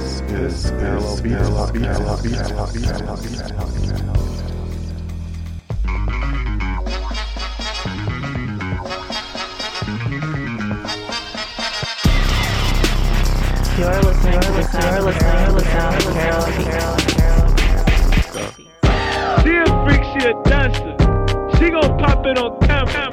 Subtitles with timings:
[0.00, 3.20] This is Parallel Beats Podcast.
[13.76, 16.46] You're listening to the You're listening to the sound of Carol
[19.42, 20.96] She a freak, she a dancer.
[21.58, 23.12] She gon' pop it on camera.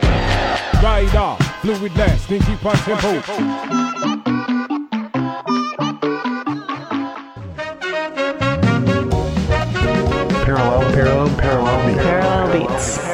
[0.81, 4.26] Ride off, fluid last, then keep our tempo.
[10.97, 12.03] Parallel, parallel beats.
[12.03, 13.06] Parallel Beats.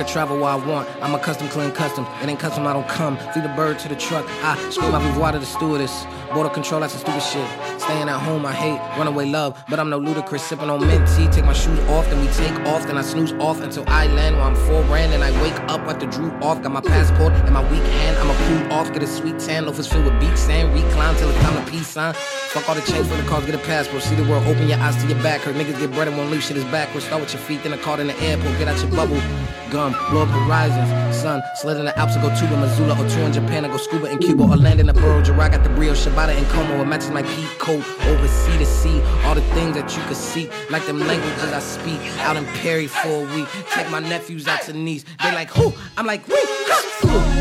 [0.00, 0.88] Could travel where I want.
[1.02, 2.06] I'm a custom clean custom.
[2.22, 3.18] It ain't custom, I don't come.
[3.34, 4.24] Feed the bird to the truck.
[4.42, 6.06] I scream my voir to the stewardess.
[6.32, 7.46] Border control, that's some stupid shit.
[7.78, 9.62] Staying at home, I hate runaway love.
[9.68, 11.28] But I'm no ludicrous, sipping on mint tea.
[11.28, 12.86] Take my shoes off, then we take off.
[12.86, 15.12] Then I snooze off until I land where I'm full ran.
[15.12, 16.62] And I wake up at the drew off.
[16.62, 18.16] Got my passport in my weak hand.
[18.16, 18.90] I'm a cool off.
[18.94, 20.72] Get a sweet tan, loafers filled with beach sand.
[20.72, 22.14] Recline till it's time to peace sign.
[22.14, 24.02] Fuck all the change for the cars, get a passport.
[24.02, 25.42] See the world, open your eyes to your back.
[25.42, 27.04] Hurt niggas get bread and won't leave shit is backwards.
[27.04, 28.56] Start with your feet, then a card in the airport.
[28.58, 29.20] Get out your bubble.
[29.70, 31.16] Gum, blow up horizons.
[31.16, 33.64] Sun, slid in the Alps, I go tuba, Missoula, or two in Japan.
[33.64, 35.22] I go scuba in Cuba, or land in the borough.
[35.22, 36.82] Gerard got the Brio, Shabata and Como.
[36.82, 39.00] It matches my peak coat over sea to sea.
[39.24, 42.00] All the things that you could see, like them languages I speak.
[42.18, 43.46] Out in Perry for a week.
[43.72, 45.04] Take my nephews out to Nice.
[45.22, 45.72] They like, who?
[45.96, 47.39] I'm like, wait, Legendary.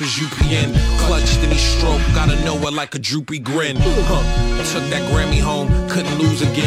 [0.00, 0.74] Was UPN.
[1.06, 3.76] Clutched he stroke, gotta know her like a droopy grin.
[3.78, 4.44] Huh.
[4.72, 6.63] Took that Grammy home, couldn't lose again.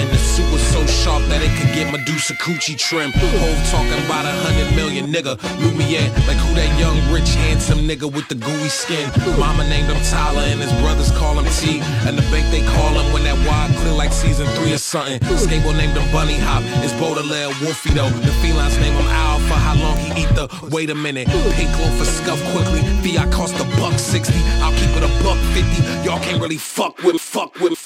[2.27, 3.11] Get coochie trim.
[3.15, 5.39] Hov talking about a hundred million, nigga.
[5.63, 9.07] Lumiere, like who that young, rich, handsome nigga with the gooey skin.
[9.39, 11.79] Mama named him Tyler and his brothers call him T.
[12.03, 15.19] And the bank they call him when that wide clear like season three or something.
[15.39, 16.63] Skateboard named him Bunny Hop.
[16.83, 18.09] It's Baudelaire Wolfie though.
[18.09, 20.51] The felines name him Al for how long he eat the.
[20.67, 22.83] Wait a minute, pink loaf for scuff quickly.
[23.07, 24.43] Fiat cost a buck sixty.
[24.59, 25.79] I'll keep it a buck fifty.
[26.03, 27.76] Y'all can't really fuck with, fuck with,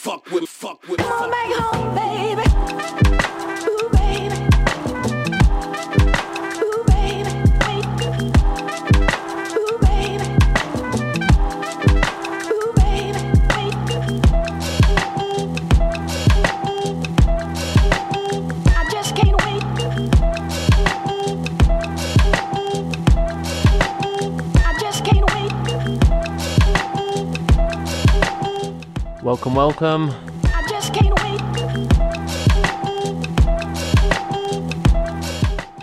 [29.82, 30.42] Welcome, welcome.
[30.44, 31.42] I just can't wait.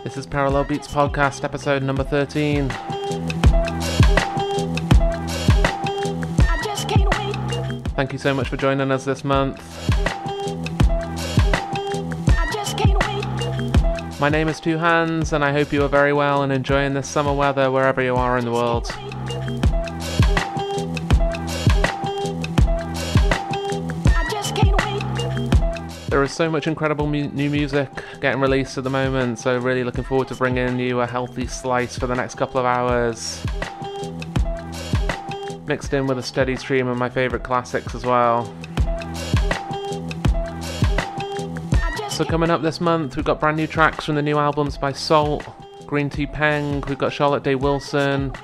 [0.05, 2.71] This is Parallel Beats Podcast, episode number 13.
[2.71, 2.77] I
[6.62, 7.35] just can't wait.
[7.97, 9.61] Thank you so much for joining us this month.
[12.39, 14.21] I just can't wait.
[14.21, 17.09] My name is Two Hands, and I hope you are very well and enjoying this
[17.09, 18.89] summer weather wherever you are in the world.
[26.29, 27.89] Is so much incredible mu- new music
[28.21, 31.99] getting released at the moment, so really looking forward to bringing you a healthy slice
[31.99, 33.43] for the next couple of hours.
[35.67, 38.45] Mixed in with a steady stream of my favourite classics as well.
[42.11, 44.93] So coming up this month, we've got brand new tracks from the new albums by
[44.93, 45.47] Sault,
[45.87, 48.35] Green Tea Peng, we've got Charlotte Day Wilson,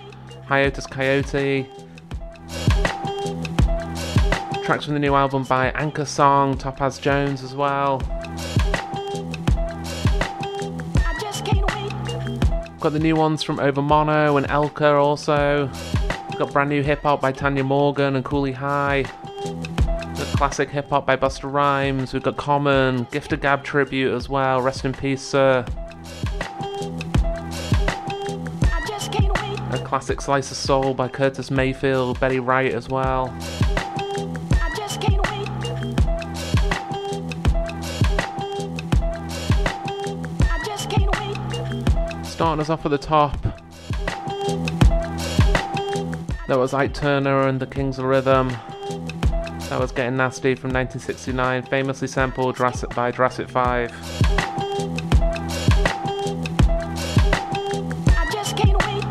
[0.46, 1.83] Hiatus Kaiyote.
[4.64, 8.00] Tracks from the new album by Anchorsong, Topaz Jones as well.
[10.96, 11.44] I just.
[12.80, 15.70] Got the new ones from Overmono and Elka also.
[16.30, 19.02] We've got brand new hip hop by Tanya Morgan and Cooley High.
[19.42, 22.14] The classic hip hop by Busta Rhymes.
[22.14, 24.62] We've got Common, Gift of Gab tribute as well.
[24.62, 25.66] Rest in peace, sir.
[28.72, 29.58] I just can't wait.
[29.78, 33.30] A classic Slice of Soul by Curtis Mayfield, Betty Wright as well.
[42.34, 43.40] Starting us off at the top.
[46.48, 48.48] That was Ike Turner and the Kings of Rhythm.
[49.68, 53.92] That was Getting Nasty from 1969, famously sampled Jurassic by Jurassic 5.
[58.08, 59.04] I just can't wait.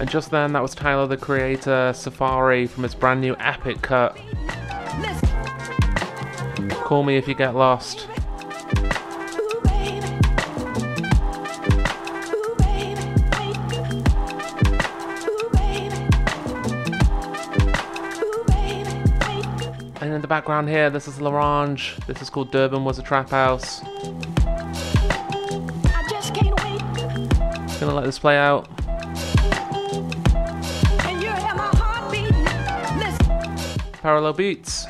[0.00, 4.16] And just then, that was Tyler the Creator, Safari, from his brand new Epic cut.
[6.84, 8.06] Call me if you get lost.
[20.34, 21.94] Background here, this is L'Orange.
[22.06, 23.82] This is called Durban Was a Trap House.
[23.84, 23.86] I
[26.10, 26.80] just can't wait.
[27.78, 28.68] Gonna let this play out.
[31.06, 32.34] And you have my heart beating.
[32.98, 33.92] Listen.
[34.02, 34.88] Parallel Beats.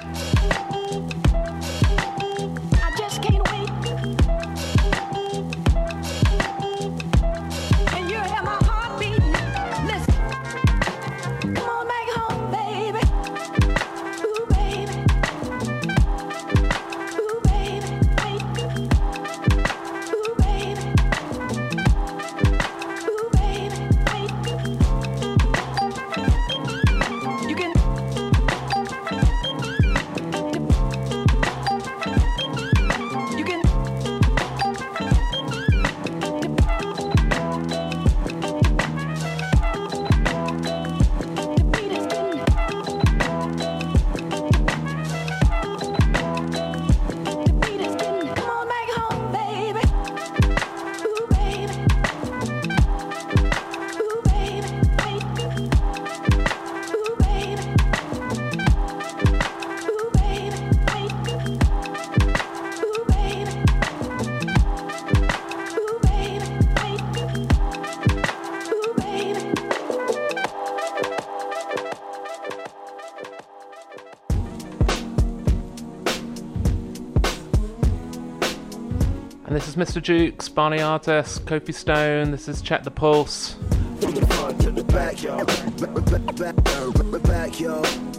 [79.77, 80.03] Is Mr.
[80.03, 82.31] Jukes, Barney Artist, Kofi Stone.
[82.31, 83.57] This is Check the Pulse.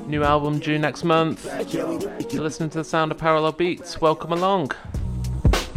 [0.08, 1.46] New album due next month.
[1.74, 4.02] You're listening to the sound of Parallel Beats.
[4.02, 4.72] Welcome along.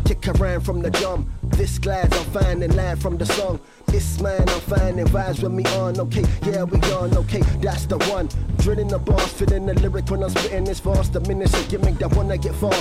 [0.04, 1.28] Kick around from the jump.
[1.42, 3.60] This glad I'm finding land from the song.
[3.86, 5.98] This man I'm finding vibes with me on.
[5.98, 7.16] Okay, yeah, we on.
[7.16, 8.28] Okay, that's the one.
[8.58, 11.08] Drilling the bars, fitting the lyric when I'm spitting this verse.
[11.08, 12.72] The minutes a gimmick that wanna get far.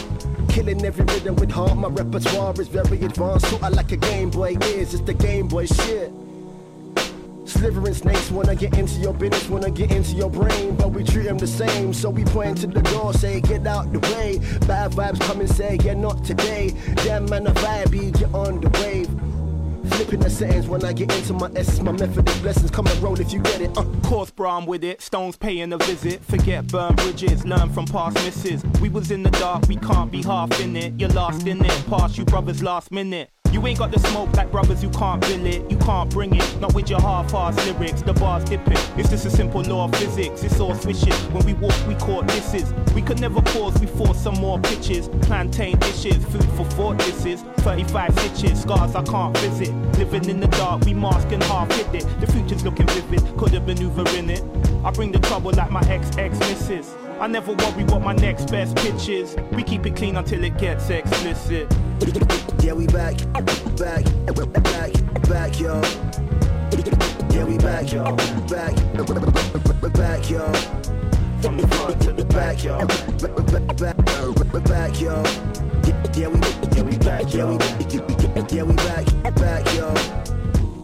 [0.58, 1.78] Killing every rhythm with heart.
[1.78, 3.48] My repertoire is very advanced.
[3.48, 4.96] So I like a Game Boy is.
[4.96, 6.12] It's the Game Boy shit.
[7.46, 11.26] Slithering snakes wanna get into your business, wanna get into your brain, but we treat
[11.26, 11.94] them the same.
[11.94, 14.40] So we point to the door, say get out the way.
[14.66, 16.74] Bad vibes come and say yeah not today.
[17.06, 19.27] Damn man a vibe, get on the wave.
[20.08, 22.72] Flipping the sentence when I get into my essence, my method is blessings.
[22.72, 23.78] Come and roll if you get it.
[23.78, 23.84] Uh.
[24.04, 25.02] Course, bro, I'm with it.
[25.02, 26.24] Stones paying a visit.
[26.24, 28.64] Forget burn bridges, learn from past misses.
[28.82, 30.94] We was in the dark, we can't be half in it.
[30.98, 33.32] You're lost in it, past you brothers last minute.
[33.52, 35.70] You ain't got the smoke like brothers who can't bill it.
[35.70, 38.02] You can't bring it, not with your half-ass lyrics.
[38.02, 38.78] The bars dipping.
[38.98, 40.44] It's just a simple law of physics.
[40.44, 41.14] It's all swishing.
[41.34, 42.74] When we walk, we caught disses.
[42.94, 43.80] We could never pause.
[43.80, 45.08] We force some more pitches.
[45.22, 47.00] Plantain dishes, food for thought.
[47.00, 49.74] This is 35 stitches, scars I can't visit.
[49.98, 52.20] Living in the dark, we mask and half hit it.
[52.20, 53.38] The future's looking vivid.
[53.38, 54.44] Could have maneuver in it.
[54.84, 56.94] I bring the trouble like my ex-ex misses.
[57.20, 59.36] I never worry what my next best pitch is.
[59.52, 61.68] We keep it clean until it gets explicit.
[62.62, 64.06] Yeah, we back, back,
[64.64, 64.94] back,
[65.28, 65.82] back, yo.
[67.32, 68.16] Yeah, we back, yo.
[68.48, 68.76] Back,
[69.94, 70.54] back, yo.
[71.42, 72.86] From the front to the back, yo.
[74.54, 75.24] Back, back, yo.
[76.16, 76.40] Yeah, we,
[76.76, 77.58] yeah, we back, yo.
[78.52, 80.27] Yeah, we back, back, yo.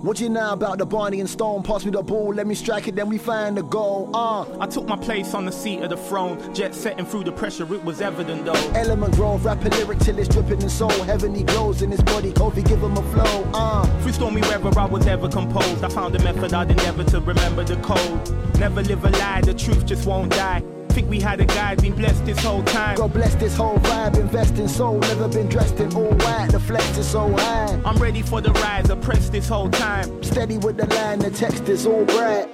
[0.03, 1.63] What you know about the Barney and Stone?
[1.63, 4.09] Pass me the ball, let me strike it, then we find the goal.
[4.13, 4.45] Uh.
[4.59, 6.53] I took my place on the seat of the throne.
[6.53, 8.71] Jet setting through the pressure, it was evident though.
[8.75, 10.91] Element grove, rap a lyric till it's dripping in soul.
[11.05, 13.49] Heavenly glows in his body, Kofi give him a flow.
[13.53, 13.85] Uh.
[14.01, 15.85] Through stormy weather, I was ever composed.
[15.85, 18.59] I found a method I'd endeavor to remember the code.
[18.59, 20.72] Never live a lie, the truth just won't die.
[20.93, 22.97] Think we had a guy, been blessed this whole time.
[22.97, 24.99] God bless this whole vibe, invest in soul.
[24.99, 27.81] Never been dressed in all white, the flex is so high.
[27.83, 30.21] I'm ready for the rise, oppressed this whole time.
[30.21, 32.47] Steady with the line, the text is all bright,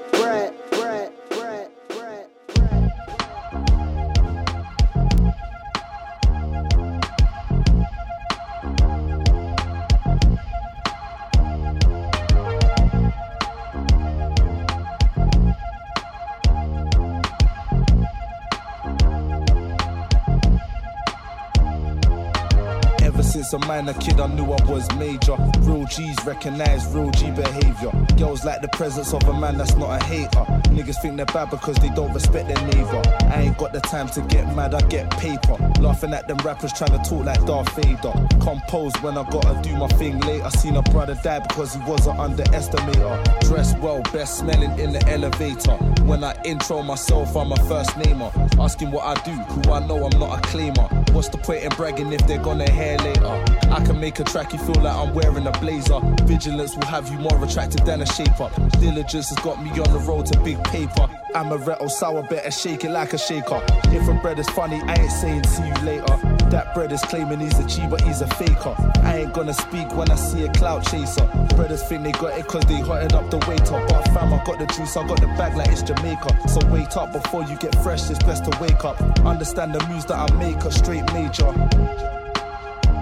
[23.80, 25.36] since a kid, I knew I was major.
[25.60, 28.09] Real G's recognize real G behavior.
[28.20, 30.46] Girls like the presence of a man that's not a hater.
[30.76, 33.02] Niggas think they're bad because they don't respect their neighbor.
[33.34, 35.56] I ain't got the time to get mad, I get paper.
[35.80, 38.12] Laughing at them rappers trying to talk like Darth Vader.
[38.42, 40.50] Composed when I gotta do my thing later.
[40.50, 43.40] Seen a brother die because he was an underestimator.
[43.48, 45.78] Dressed well, best smelling in the elevator.
[46.04, 48.32] When I intro myself, I'm a first namer.
[48.60, 50.90] Asking what I do, who I know I'm not a claimer.
[51.14, 53.46] What's the point in bragging if they're gonna hear later?
[53.72, 56.02] I can make a track you feel like I'm wearing a blazer.
[56.24, 58.50] Vigilance will have you more attractive than a shaper.
[58.80, 61.08] Diligence has got me on the road to big paper.
[61.36, 63.62] I'm a retto sour, better shake it like a shaker.
[63.86, 66.18] If a bread is funny, I ain't saying see you later.
[66.50, 68.76] That bread is claiming he's a G, but he's a faker.
[69.04, 71.26] I ain't gonna speak when I see a cloud chaser.
[71.56, 73.86] Brothers think they got it cause they hotted up the waiter.
[73.88, 76.50] But fam, I got the juice, I got the bag like it's Jamaica.
[76.50, 79.00] So wait up before you get fresh, it's best to wake up.
[79.20, 81.50] Understand the moves that I make, a straight major.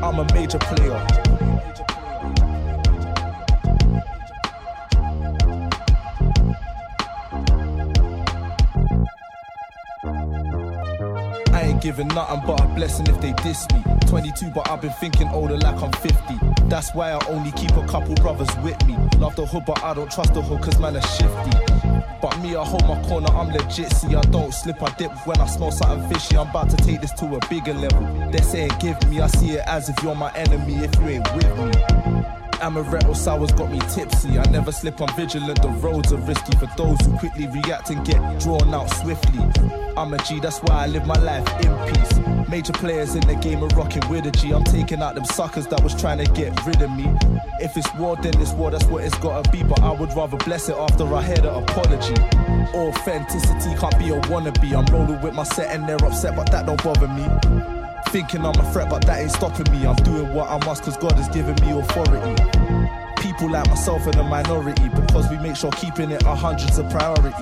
[0.04, 1.97] I'm a major player.
[11.88, 13.82] Giving nothing but a blessing if they diss me.
[14.08, 16.18] 22, but I've been thinking older like I'm 50.
[16.68, 18.98] That's why I only keep a couple brothers with me.
[19.20, 21.58] Love the hood, but I don't trust the hood cause man are shifty.
[22.22, 23.94] But me, I hold my corner, I'm legit.
[23.94, 26.36] See, I don't slip, I dip when I smell something fishy.
[26.36, 28.02] I'm about to take this to a bigger level.
[28.32, 31.34] They're saying, give me, I see it as if you're my enemy if you ain't
[31.36, 32.17] with me.
[32.60, 34.40] Amaretto sours got me tipsy.
[34.40, 35.62] I never slip, I'm vigilant.
[35.62, 39.44] The roads are risky for those who quickly react and get drawn out swiftly.
[39.96, 42.50] I'm a G, that's why I live my life in peace.
[42.50, 44.54] Major players in the game are rocking with a G.
[44.54, 47.06] I'm taking out them suckers that was trying to get rid of me.
[47.60, 49.64] If it's war, then it's war, that's what it's gotta be.
[49.64, 52.16] But I would rather bless it after I hear the apology.
[52.74, 54.74] Authenticity can't be a wannabe.
[54.78, 57.77] I'm rolling with my set and they're upset, but that don't bother me.
[58.12, 59.86] Thinking I'm a threat, but that ain't stopping me.
[59.86, 62.42] I'm doing what I must, cause God has given me authority.
[63.22, 66.84] People like myself in the minority, because we make sure keeping it a hundred's a
[66.86, 67.36] priority.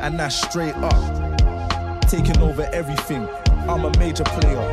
[0.00, 2.00] And that's straight up.
[2.02, 3.28] Taking over everything.
[3.68, 4.72] I'm a major player.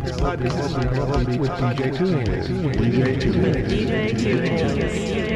[0.00, 0.12] The
[0.90, 4.18] Parallel Beats podcast Beats with DJ Two DJ Two.
[4.18, 5.31] DJ Two.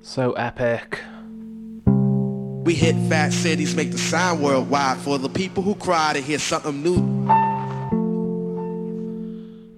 [0.02, 1.00] So epic.
[2.64, 6.38] We hit fat cities, make the sign worldwide for the people who cry to hear
[6.38, 6.96] something new.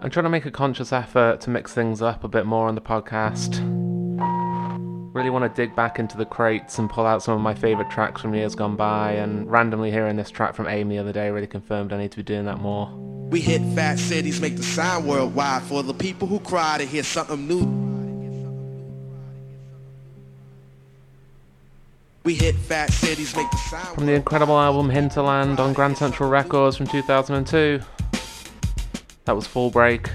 [0.01, 2.75] I'm trying to make a conscious effort to mix things up a bit more on
[2.75, 3.61] the podcast.
[5.15, 7.91] Really want to dig back into the crates and pull out some of my favourite
[7.91, 11.31] tracks from years gone by, and randomly hearing this track from AIM the other day
[11.31, 13.04] really confirmed I need to be doing that more.
[13.31, 17.03] We hit fat cities, make the sound worldwide for the people who cry to hear
[17.03, 17.85] something new.
[22.25, 23.95] We hit fat cities, make the sound.
[23.95, 27.81] From the incredible album Hinterland on Grand Central Records from 2002.
[29.27, 30.09] That was Full Break.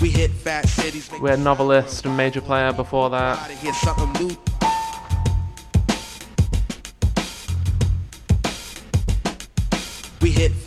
[0.00, 3.50] We hit fat cities, make We had Novelist and Major Player before that.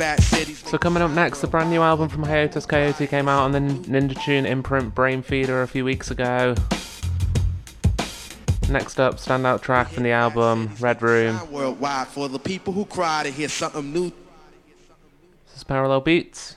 [0.02, 3.60] So coming up next, the brand new album from Hiatus Kaiyote came out on the
[3.60, 6.56] Ninja Tune imprint Brainfeeder a few weeks ago.
[8.68, 11.40] Next up, standout track from the album, Red Room.
[11.52, 14.12] Worldwide for the people who cry to hear something new.
[15.46, 16.56] This is Parallel Beats.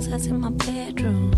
[0.00, 1.30] sunsets in my bedroom.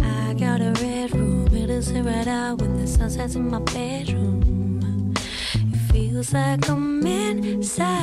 [0.00, 3.58] I got a red room, it is right out when the sun sets in my
[3.58, 5.12] bedroom.
[5.54, 7.97] It feels like I'm inside.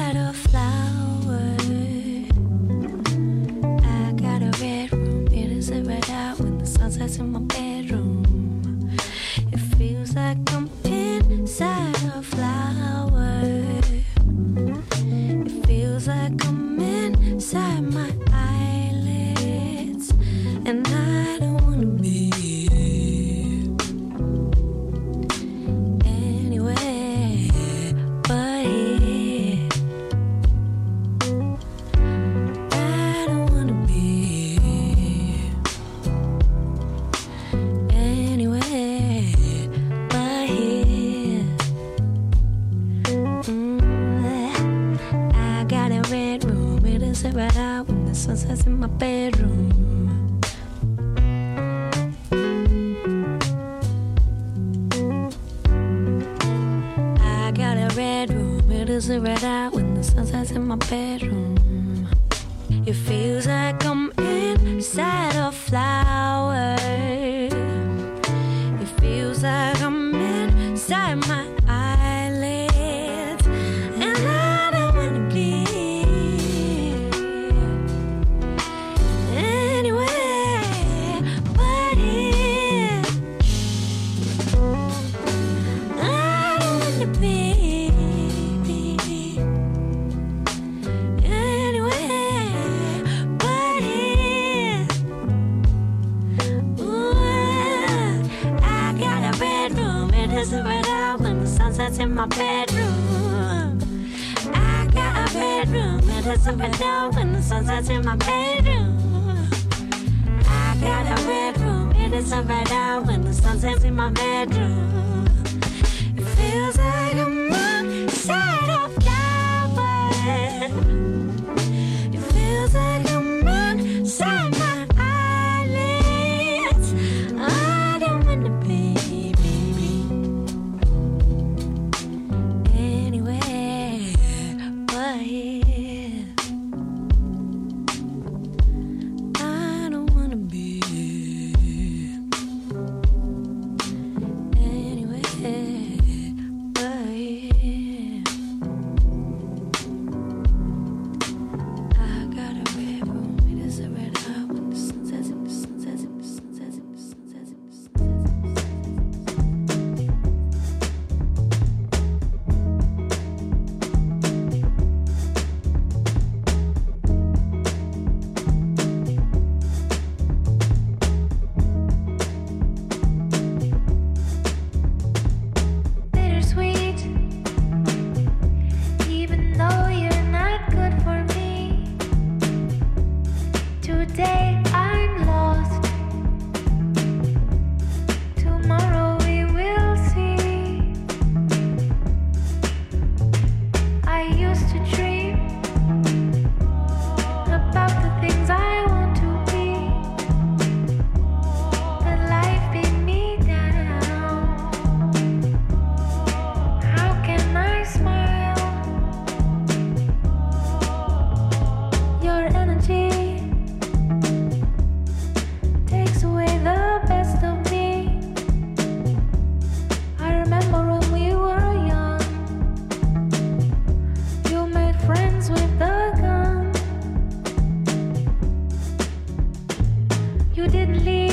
[230.56, 231.25] You didn't leave.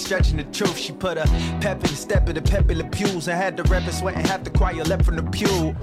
[0.00, 0.76] Stretching the truth.
[0.76, 1.24] She put a
[1.60, 3.94] pep in the step of the pep in the pews and had the rep and
[3.94, 5.74] sweat and half the choir left from the pew.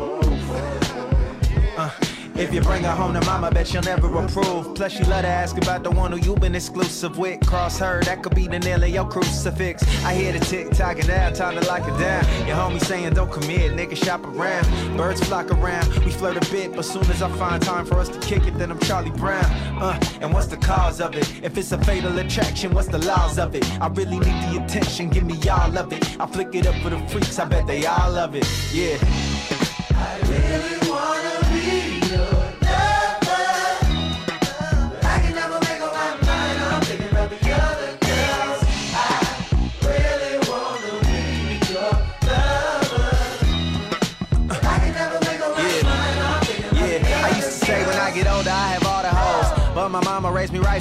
[1.77, 1.91] Uh,
[2.35, 4.75] if you bring her home to mama, bet she'll never approve.
[4.75, 7.43] Plus, she love to ask about the one who you been exclusive with.
[7.47, 9.83] Cross her, that could be the nail in your crucifix.
[10.03, 12.23] I hear the tick tock and now, time to lock it down.
[12.47, 14.65] Your homie saying don't commit, nigga shop around.
[14.95, 18.09] Birds flock around, we flirt a bit, but soon as I find time for us
[18.09, 19.45] to kick it, then I'm Charlie Brown.
[19.81, 21.43] Uh, and what's the cause of it?
[21.43, 23.65] If it's a fatal attraction, what's the laws of it?
[23.81, 26.19] I really need the attention, give me all of it.
[26.19, 28.47] I flick it up for the freaks, I bet they all love it.
[28.73, 28.97] Yeah.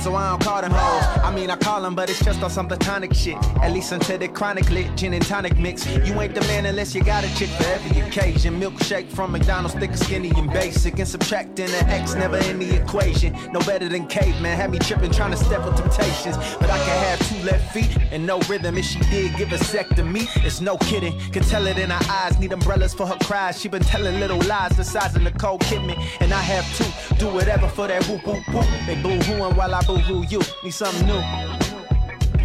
[0.06, 1.24] So I don't call them hoes.
[1.24, 3.36] I mean, I call them, but it's just on some platonic shit.
[3.60, 5.84] At least until the chronic lit gin and tonic mix.
[5.84, 8.60] You ain't the man unless you got a chick for every occasion.
[8.60, 11.00] Milkshake from McDonald's, thick, skinny, and basic.
[11.00, 13.36] And subtracting the X never in the equation.
[13.52, 14.56] No better than caveman.
[14.56, 16.36] Had me tripping, trying to step with temptations.
[16.60, 18.78] But I can have two left feet and no rhythm.
[18.78, 21.18] If she did give a sec to me, it's no kidding.
[21.32, 22.38] Can tell it in her eyes.
[22.38, 23.60] Need umbrellas for her cries.
[23.60, 25.98] She been telling little lies the size of Nicole Kidman.
[26.20, 26.88] And I have two.
[27.18, 28.66] Do whatever for that whoop whoop whoop.
[28.86, 30.40] They boo hooing while I boo hoo you.
[30.62, 31.22] Need something new.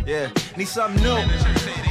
[0.05, 1.90] Yeah, need something new.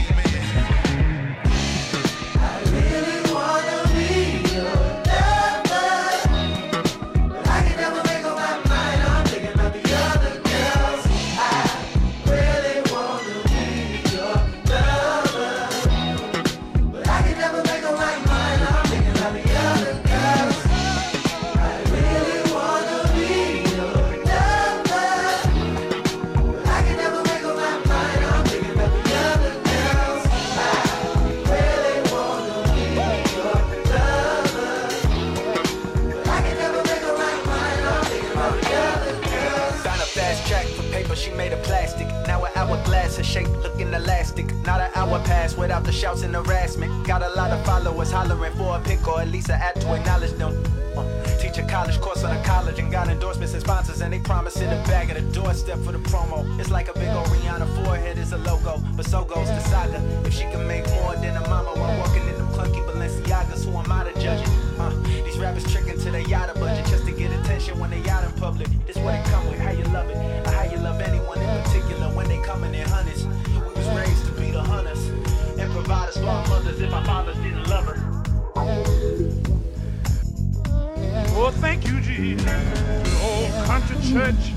[82.37, 83.22] Jesus.
[83.22, 84.54] Old country church.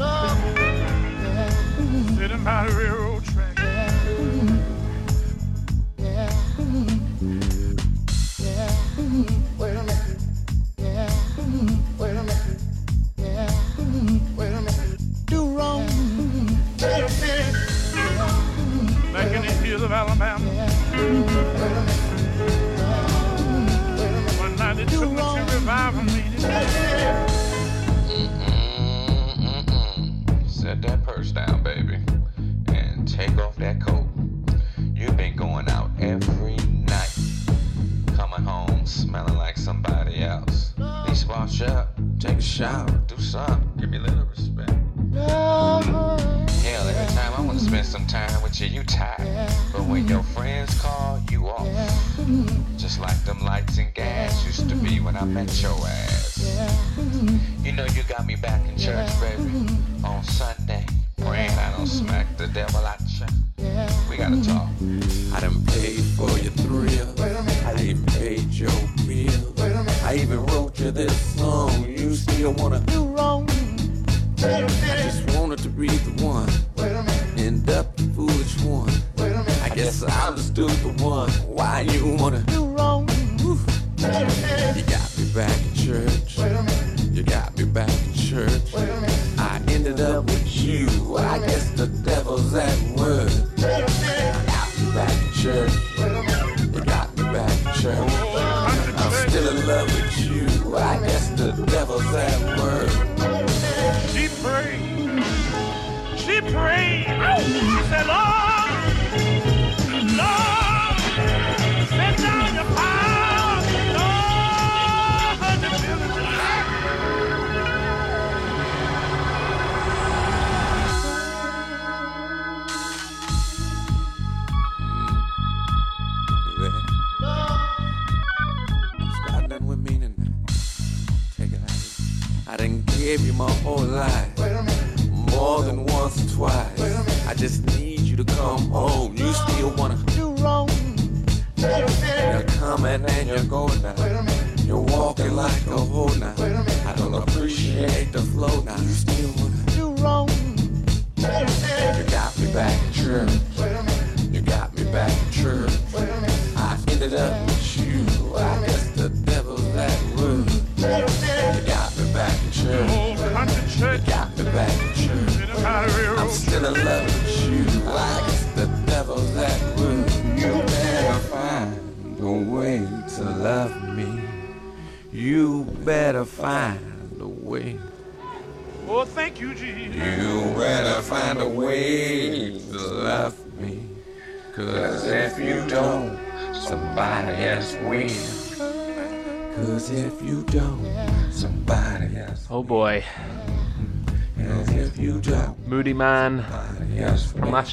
[2.44, 3.13] By the railroad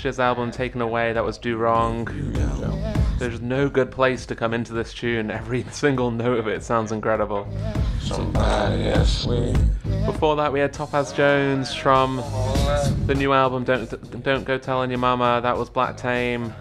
[0.04, 2.04] year's album, Taken Away, that was Do Wrong.
[3.18, 5.30] There's no good place to come into this tune.
[5.30, 7.46] Every single note of it sounds incredible.
[8.00, 9.54] somebody else will.
[10.06, 12.16] Before that, we had Topaz Jones from
[13.06, 15.40] the new album Don't Don't Go Telling Your Mama.
[15.42, 16.52] That was Black Tame,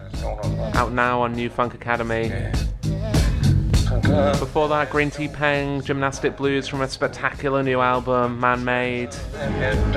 [0.73, 2.31] out now on New Funk Academy.
[4.39, 9.15] Before that, Green Tea Peng, Gymnastic Blues from a spectacular new album, Man Made.
[9.35, 9.93] And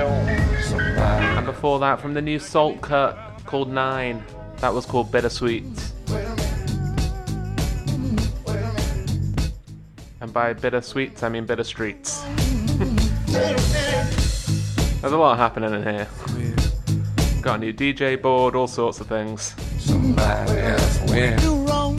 [1.45, 4.25] before that, from the new Sault Cut called Nine,
[4.61, 5.63] that was called Bittersweet.
[10.19, 12.21] And by bittersweets, I mean bitter streets.
[13.27, 16.07] There's a lot happening in here.
[17.43, 19.53] Got a new DJ board, all sorts of things.
[19.77, 20.97] Somebody else
[21.67, 21.95] wrong.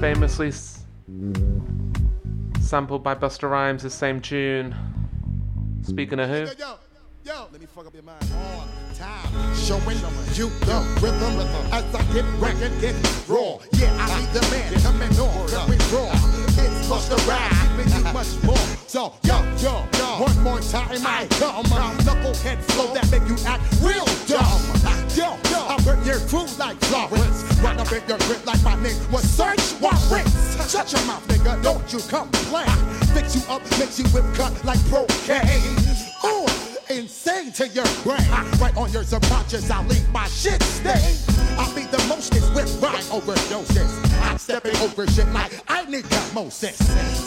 [0.00, 0.50] Famously
[2.60, 4.74] sampled by Busta Rhymes, the same tune.
[5.82, 6.46] Speaking of who?
[7.52, 9.54] Let me fuck up your mind all time.
[9.54, 9.98] Showing
[10.34, 11.40] you the rhythm
[11.72, 12.24] as I get
[12.80, 12.94] get
[13.28, 13.58] raw.
[13.72, 14.40] Yeah, I need the
[14.98, 15.46] man on,
[15.92, 16.10] raw.
[17.78, 18.56] It's much more.
[18.86, 21.64] So, yo, yo, yo, one more time I come.
[21.64, 24.60] Knucklehead flow that make you act real dumb.
[25.16, 25.49] Yo, yo,
[25.84, 27.44] burn your crew like Florence.
[27.62, 30.70] Run up in your grip like my name was Search Warrants.
[30.70, 32.68] Shut your mouth, nigga, don't you complain.
[33.14, 35.76] Fix you up, makes you whip cut like cocaine.
[36.24, 36.46] Ooh,
[36.88, 38.28] insane to your brain.
[38.60, 41.16] Right on your subconscious, I'll leave my shit stain.
[41.58, 43.90] I'll be the mostest with rhyme overdoses.
[44.22, 46.76] I'm stepping over shit like I need osmosis.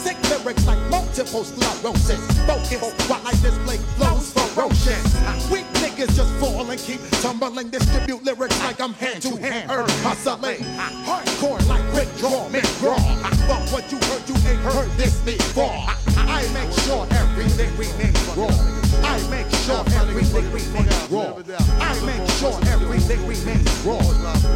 [0.02, 2.20] Sick lyrics like multiple sclerosis.
[2.46, 5.50] Focus while I display flows ferocious.
[5.50, 7.70] Weak niggas just fall and keep tumbling.
[7.70, 9.70] Distribute lyrics like I'm hand to hand.
[9.70, 10.62] Herb hustling.
[11.04, 13.02] Hardcore like Rick Draw, McGraw.
[13.48, 15.74] But what you heard, you ain't heard this before.
[16.16, 18.48] I make sure everything remains raw.
[19.02, 21.34] I make sure everything remains raw.
[21.80, 24.00] I make sure everything remains raw.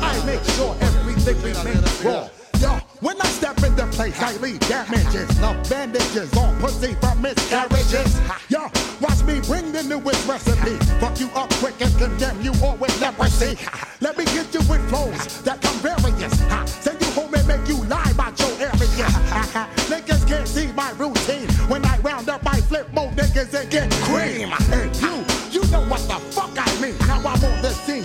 [0.01, 2.29] I make sure everything remains raw.
[2.61, 5.29] Yo, when I step in the place, I leave damages.
[5.41, 8.21] No bandages on pussy from miscarriages.
[8.49, 8.63] Yo,
[9.01, 10.77] watch me bring the newest recipe.
[10.99, 13.57] Fuck you up quick and condemn you all with leprosy.
[14.01, 16.35] Let me get you with flows that come various.
[16.83, 19.07] Send you home and make you lie about your area.
[19.87, 21.49] Niggas can't see my routine.
[21.69, 24.53] When I round up, I flip more niggas and get cream.
[24.73, 26.99] And you, you know what the fuck I mean.
[27.07, 28.03] Now I'm on the scene,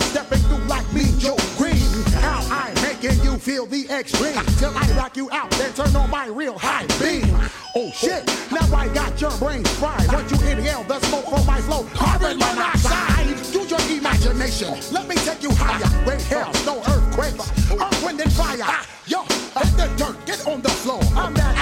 [3.44, 4.40] feel the extreme.
[4.56, 7.28] Till I rock you out, then turn on my real high beam.
[7.76, 10.10] Oh shit, now I got your brains fried.
[10.10, 13.28] Once you inhale the smoke from my flow, carbon monoxide.
[13.52, 16.04] Use your imagination, let me take you higher.
[16.06, 18.64] Great hell, no earthquakes, earth, wind, and fire.
[19.06, 21.02] Yo, hit the dirt, get on the floor.
[21.14, 21.53] I'm that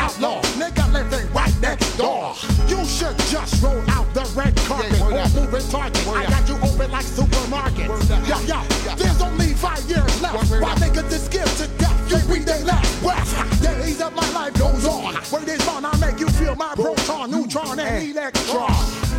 [1.97, 2.34] door.
[2.68, 6.07] You should just roll out the red carpet or moving target.
[6.09, 8.09] I got you open like supermarkets.
[8.28, 10.51] Yo, yo, there's only five years left.
[10.51, 12.11] Why niggas is scared to death?
[12.11, 13.62] You breathe they last breath.
[13.62, 15.14] Days of my life goes on.
[15.32, 18.70] Word is on, I make you feel my proton, neutron, and electron.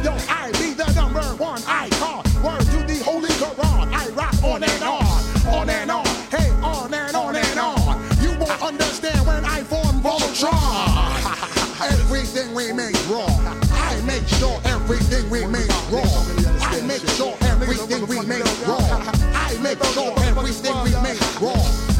[0.04, 2.24] Yo, I be the number one icon.
[2.44, 3.94] Word to the holy Quran.
[3.94, 6.03] I rock on and on, on and on
[12.68, 13.26] remains raw.
[13.72, 16.02] I make sure everything remains raw.
[16.62, 18.78] I make sure everything remains raw.
[19.34, 21.54] I make sure everything remains raw.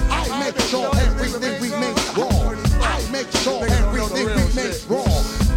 [0.10, 2.54] I make sure everything remains raw.
[2.82, 5.04] I make sure everything remains raw.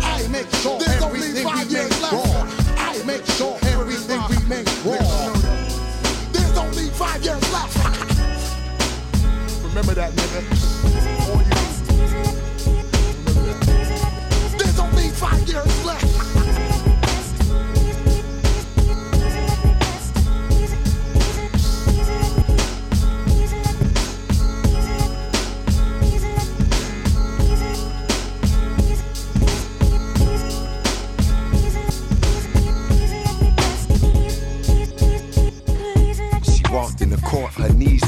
[0.03, 2.47] I make sure everything remains raw.
[2.77, 5.33] I make sure everything remains raw.
[6.33, 7.77] There's only five years left.
[9.63, 10.56] Remember that, nigga.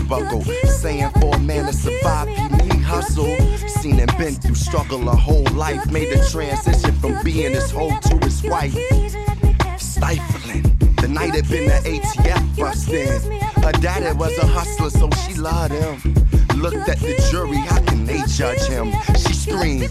[0.09, 0.43] Buckle.
[0.67, 3.37] Saying for a man to survive, you need hustle.
[3.69, 5.91] Seen and been through struggle a whole life.
[5.91, 8.75] Made the transition from being his hoe to his wife.
[9.79, 10.63] Stifling.
[11.01, 13.41] The night had been the ATF bust in.
[13.63, 16.15] Her daddy was a hustler, so she loved him.
[16.57, 18.93] Looked at the jury, how can they judge him?
[19.15, 19.91] She screamed.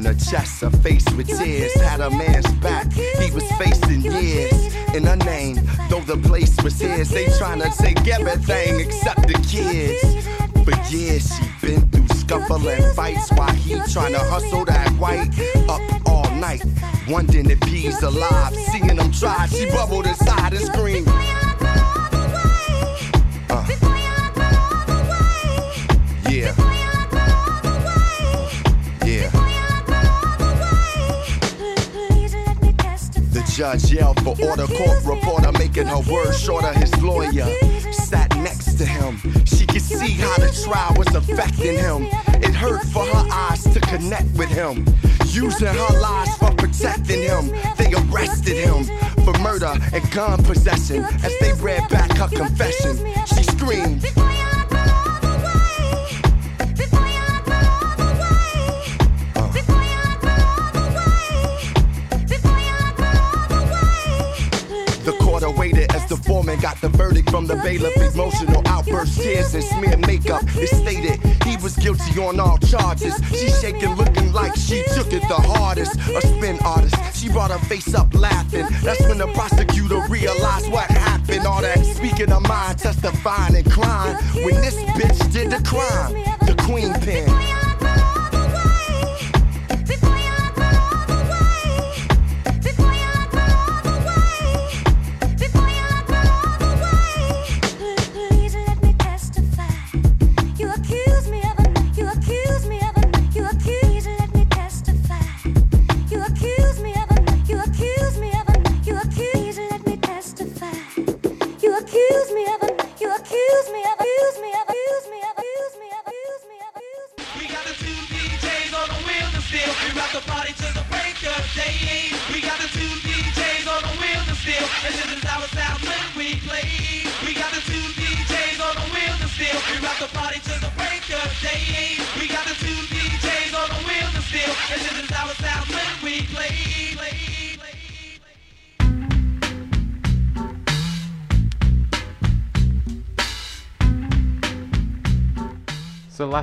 [0.00, 2.90] In her chest, her face with tears, had a man's back.
[2.92, 5.56] He was facing years in her name.
[5.90, 10.00] Though the place was his, they tryna take everything except the kids.
[10.64, 15.28] For years she been through scuffling fights while he tryna hustle that white
[15.68, 16.64] up all night.
[17.08, 21.08] Wondering if he's alive, seeing him try, she bubbled inside and screamed.
[33.60, 36.72] Judge yelled for order, court reporter making her words shorter.
[36.78, 37.44] His lawyer
[37.92, 39.18] sat next to him.
[39.44, 42.08] She could see how the trial was affecting him.
[42.42, 44.86] It hurt for her eyes to connect with him.
[45.26, 47.48] Using her lies for protecting him.
[47.76, 48.84] They arrested him
[49.26, 51.04] for murder and gun possession.
[51.22, 52.96] As they read back her confession,
[53.26, 54.06] she screamed.
[66.56, 67.96] Got the verdict from the bailiff.
[68.14, 70.42] Emotional outburst, tears, and smeared makeup.
[70.56, 73.14] It stated he was guilty on all charges.
[73.28, 75.96] She shaking, looking like she took it the hardest.
[75.96, 78.66] A spin artist, she brought her face up laughing.
[78.82, 81.46] That's when the prosecutor realized what happened.
[81.46, 84.16] All that speaking of mind, testifying and crying.
[84.44, 86.12] When this bitch did the crime,
[86.46, 87.59] the queen pin.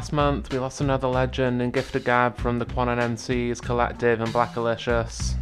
[0.08, 4.22] Last month we lost another legend in Gift of Gab from the Quannum MCs Collective
[4.22, 5.36] and Blackalicious.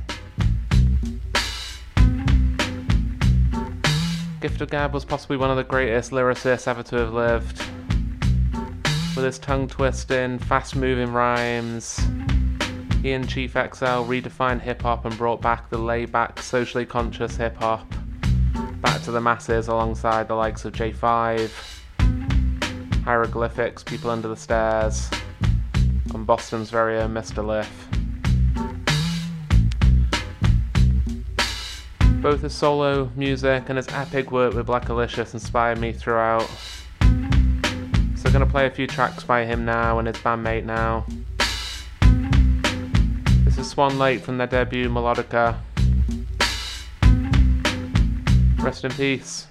[4.42, 7.60] of Gab was possibly one of the greatest lyricists ever to have lived.
[9.16, 12.00] With his tongue twisting, fast moving rhymes,
[13.04, 17.38] he and Chief Xcel redefined hip hop and brought back the laid back, socially conscious
[17.38, 17.94] hip hop
[18.82, 21.75] back to the masses alongside the likes of J5,
[23.06, 25.12] Hieroglyphics, People Under the Stairs,
[26.12, 27.46] and Boston's very own Mr.
[27.46, 27.70] Lif.
[32.20, 36.50] Both his solo music and his epic work with Blackalicious inspired me throughout.
[37.00, 41.06] So I'm gonna play a few tracks by him now and his bandmate now.
[43.46, 45.60] This is Swan Lake from their debut Melodica.
[48.58, 49.46] Rest in peace.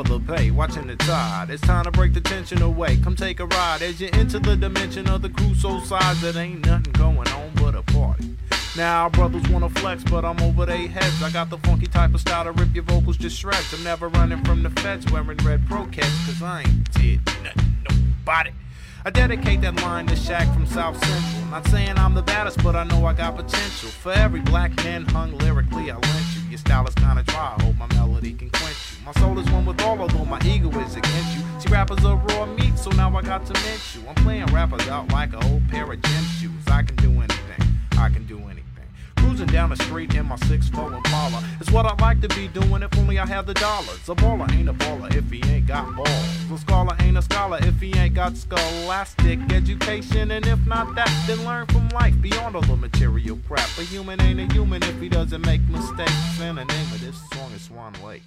[0.00, 1.50] Watching the tide.
[1.50, 2.96] It's time to break the tension away.
[2.96, 6.20] Come take a ride as you enter the dimension of the crucial size.
[6.22, 8.36] That ain't nothing going on but a party.
[8.76, 11.22] Now brothers wanna flex, but I'm over their heads.
[11.22, 13.74] I got the funky type of style to rip your vocals to shreds.
[13.74, 18.50] I'm never running from the feds wearing red Pro-Keds, cause I ain't did nothing, nobody.
[19.04, 21.46] I dedicate that line to Shaq from South Central.
[21.50, 23.90] Not saying I'm the baddest, but I know I got potential.
[23.90, 26.48] For every black man hung lyrically, I lent you.
[26.48, 28.89] Your style is kinda dry, I hope my melody can quench.
[29.12, 31.42] My soul is one with all, although my ego is against you.
[31.58, 34.08] See, rappers are raw meat, so now I got to mint you.
[34.08, 36.64] I'm playing rappers out like a old pair of gym shoes.
[36.68, 37.66] I can do anything,
[37.98, 38.86] I can do anything.
[39.16, 41.42] Cruising down the street in my 6'4 Impala.
[41.60, 44.08] It's what I'd like to be doing if only I had the dollars.
[44.08, 46.52] A baller ain't a baller if he ain't got balls.
[46.52, 50.30] A scholar ain't a scholar if he ain't got scholastic education.
[50.30, 53.66] And if not that, then learn from life beyond all the material crap.
[53.76, 56.40] A human ain't a human if he doesn't make mistakes.
[56.40, 58.22] And the name of this song is Swan Lake.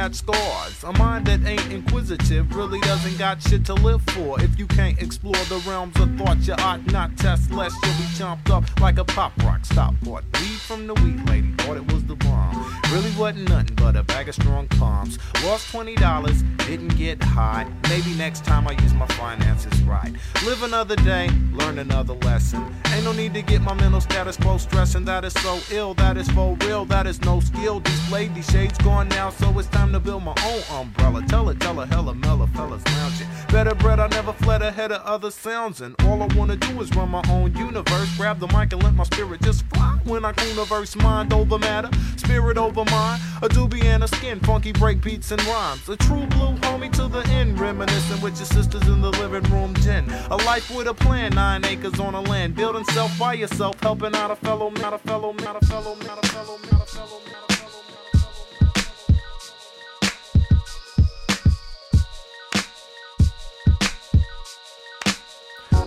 [0.00, 0.82] Catch scars.
[0.84, 4.42] A mind that ain't inquisitive really doesn't got shit to live for.
[4.42, 8.08] If you can't explore the realms of thought, you ought not test, lest you'll be
[8.18, 9.62] chomped up like a pop rock.
[9.64, 12.49] Stop bought weed from the weed lady, thought it was the bomb.
[12.90, 15.16] Really wasn't nothing but a bag of strong palms.
[15.44, 17.64] Lost twenty dollars, didn't get high.
[17.88, 20.12] Maybe next time I use my finances right.
[20.44, 22.62] Live another day, learn another lesson.
[22.86, 25.04] Ain't no need to get my mental status quo stressing.
[25.04, 28.34] That is so ill, that is for real, that is no skill displayed.
[28.34, 31.22] These shades gone now, so it's time to build my own umbrella.
[31.28, 33.28] Tell it, tell her, hella mellow fellas lounging.
[33.52, 35.80] Better bread, I never fled ahead of other sounds.
[35.80, 38.16] And all I wanna do is run my own universe.
[38.16, 39.98] Grab the mic and let my spirit just fly.
[40.04, 43.22] When I universe, mind over matter, spirit over mind.
[43.42, 45.88] A doobie and a skin, funky break beats and rhymes.
[45.88, 49.72] A true blue homie to the end, reminiscing with your sisters in the living room
[49.74, 50.08] den.
[50.30, 52.54] A life with a plan, nine acres on a land.
[52.54, 56.24] Building self by yourself, helping out a fellow, not a fellow, not a fellow, not
[56.24, 57.70] a fellow, not a fellow, not a fellow.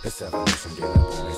[0.05, 1.32] It's evolution, get up on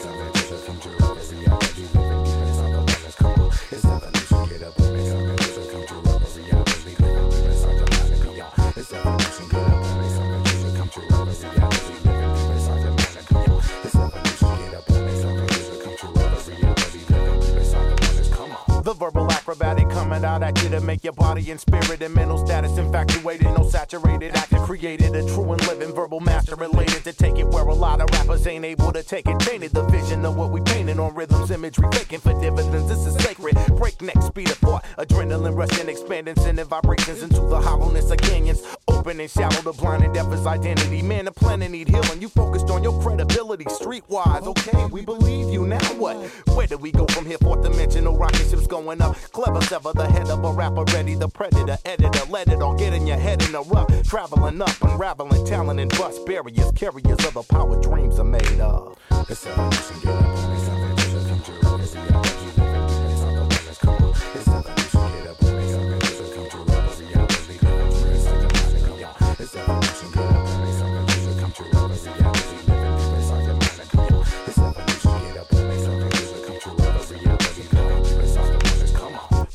[18.86, 22.38] The verbal acrobatic coming out at you to make your body and spirit and mental
[22.46, 27.40] status infatuated, no saturated, active, created a true and living verbal master related to take
[27.40, 29.40] it where a lot of rappers ain't able to take it.
[29.40, 32.88] Painted the vision of what we painted on rhythms, imagery, faking for dividends.
[32.88, 33.56] This is sacred.
[33.76, 38.62] Breakneck speed of thought, adrenaline rushing, expanding, sending vibrations into the hollowness of canyons.
[38.88, 41.02] Open and shallow, the blind and deaf is identity.
[41.02, 42.22] Man, the planet need healing.
[42.22, 44.46] You focused on your credibility, streetwise.
[44.46, 45.66] Okay, we believe you.
[45.66, 46.18] Now what?
[46.56, 47.40] Where do we go from here?
[47.40, 49.16] Fourth dimensional rocket ships going up.
[49.32, 52.26] Clever sever the head of a rapper, ready the predator, editor.
[52.30, 53.88] Let it all get in your head in a rough.
[54.04, 56.72] Traveling up, unraveling talent and bust barriers.
[56.74, 58.98] Carriers of the power dreams are made of.
[59.30, 61.64] It's up some come true.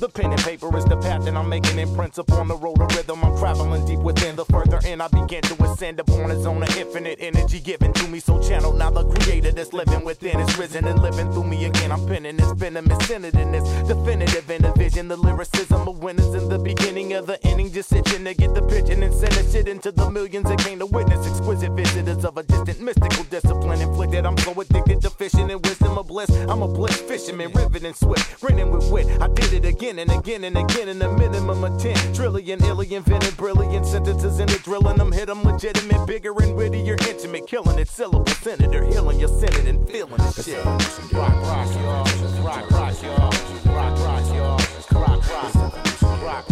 [0.00, 2.88] The pen and paper is the path that I'm making imprints upon the road of
[2.96, 3.22] rhythm.
[3.22, 4.34] I'm traveling deep within.
[4.34, 8.08] The further in I begin to ascend upon a zone of infinite energy given to
[8.08, 8.18] me.
[8.18, 11.92] So channel now the creator that's living within is risen and living through me again.
[11.92, 15.08] I'm penning this venomous centered in this definitive in the vision.
[15.08, 17.70] The lyricism of winners in the beginning of the inning.
[17.70, 20.78] Just itching to get the pitching and send the shit into the millions that came
[20.78, 21.26] to witness.
[21.26, 24.24] Exquisite visitors of a distant mystical discipline inflicted.
[24.24, 26.30] I'm so addicted to fishing and wisdom of bliss.
[26.48, 29.06] I'm a bliss fisherman, riveting swift, grinning with wit.
[29.20, 32.94] I did it again and again and again in a minimum of 10 trillion, illy
[32.94, 35.10] invented, brilliant sentences in the drilling them.
[35.10, 37.88] Hit them legitimate, bigger and wittier, intimate, killing it.
[37.88, 40.64] Syllable senator, healing your senate and feeling the shit.
[41.12, 42.44] Rock, rock, y'all.
[42.44, 43.74] Rock, rock, y'all.
[43.74, 44.58] Rock, rock, y'all.
[44.92, 45.54] Rock, rock.
[45.54, 45.90] Rock.
[46.22, 46.48] Rock,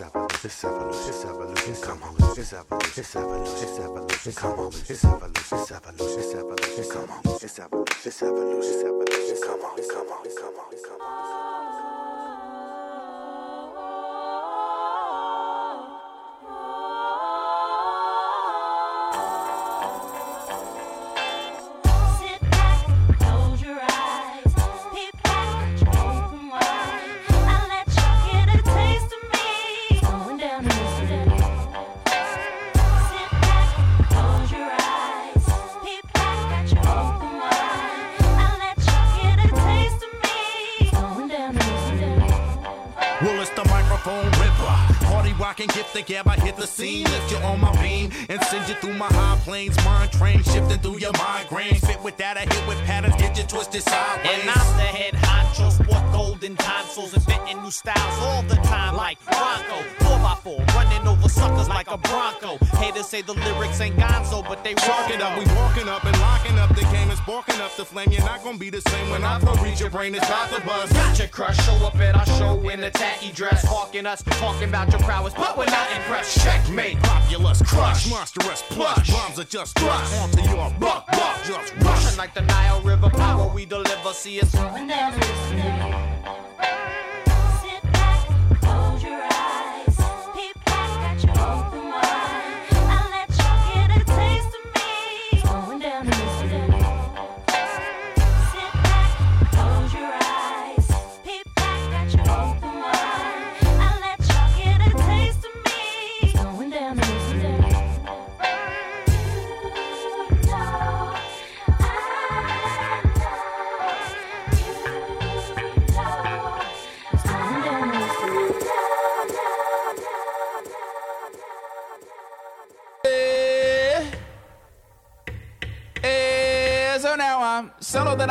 [0.00, 2.14] It's evolution, it's evolution, come on.
[2.38, 4.68] It's evolution, it's evolution, come on.
[4.68, 7.24] It's evolution, it's evolution, come on.
[9.88, 11.87] Come on, come on, come on.
[49.66, 51.74] My mind train, shifting through your migraine.
[51.74, 54.40] Fit with that, I hit with patterns, get you twisted sideways.
[54.40, 59.18] And I'm the head honcho, sport golden tonsils, inventing new styles all the time, like
[59.24, 59.78] Bronco.
[59.98, 62.58] 4x4, running over suckers like a Bronco.
[62.76, 65.44] Haters say the lyrics ain't gonzo, but they Talk it up, we
[67.78, 68.10] the flame.
[68.10, 70.14] You're not gonna be the same when I reach your brain.
[70.14, 70.92] It's about to buzz.
[70.92, 74.68] Got your crush, show up at our show in a tacky dress, hawking us, talking
[74.68, 76.40] about your prowess, but we're not impressed.
[76.42, 79.10] Checkmate, populous, crush, monstrous, plush.
[79.10, 81.84] Bombs are just thrust onto your buck, buck, just rush.
[81.84, 84.12] Rushing like the Nile River, power we deliver.
[84.12, 85.12] See us going down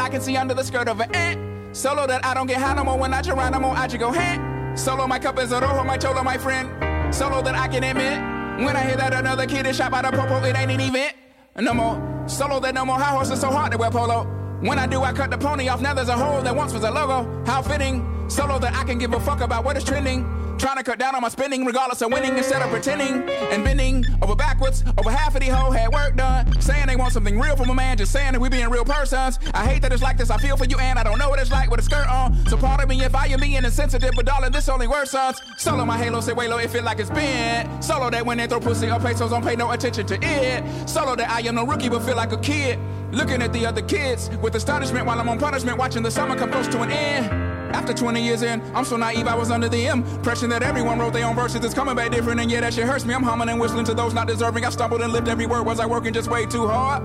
[0.07, 1.37] I can see under the skirt of an ant.
[1.37, 1.73] Eh.
[1.73, 4.79] Solo that I don't get high no more when I Geronimo, I just go hand.
[4.79, 7.13] Solo my cup is a rojo, my cholo, my friend.
[7.13, 8.65] Solo that I can admit.
[8.65, 11.13] When I hear that another kid is shot by the popo, it ain't an event.
[11.57, 14.23] No more solo that no more high horses so hard to wear polo.
[14.61, 15.81] When I do, I cut the pony off.
[15.81, 17.43] Now there's a hole that once was a logo.
[17.45, 18.16] How fitting.
[18.28, 20.25] Solo that I can give a fuck about what is trending.
[20.57, 24.03] Trying to cut down on my spending, regardless of winning, instead of pretending and bending
[24.23, 24.84] over backwards.
[24.97, 26.59] Over half of the whole had work done.
[26.59, 29.38] Saying they want something real from a man, just saying that we being real persons.
[29.53, 30.32] I hate that it's like this.
[30.32, 32.43] I feel for you, and I don't know what it's like with a skirt on.
[32.47, 35.39] So pardon me if I am being insensitive, but darling, this only worse sons.
[35.57, 37.82] Solo my halo, say way low, it feel like it's been.
[37.82, 40.89] Solo that when they throw pussy or pesos, don't pay no attention to it.
[40.89, 42.80] Solo that I am no rookie, but feel like a kid.
[43.11, 46.51] Looking at the other kids with astonishment while I'm on punishment, watching the summer come
[46.51, 47.56] close to an end.
[47.74, 51.13] After 20 years in, I'm so naive I was under the impression that everyone wrote
[51.13, 51.63] their own verses.
[51.63, 53.13] It's coming back different, and yeah, that shit hurts me.
[53.13, 54.65] I'm humming and whistling to those not deserving.
[54.65, 55.63] I stumbled and lived every word.
[55.63, 57.03] Was I working just way too hard?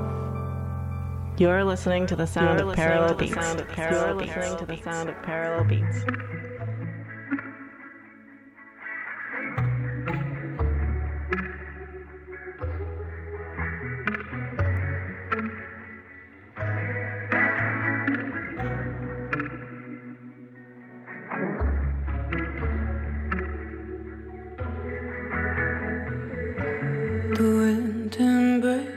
[1.38, 3.34] You're listening to the sound You're of parallel beats.
[3.34, 6.04] sound of parallel You're listening to the sound of parallel beats.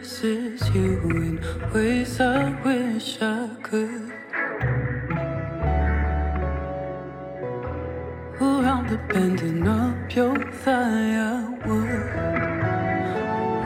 [0.06, 4.14] Embraces you in ways I wish I could.
[8.40, 12.12] Around the bending up your thigh, I would.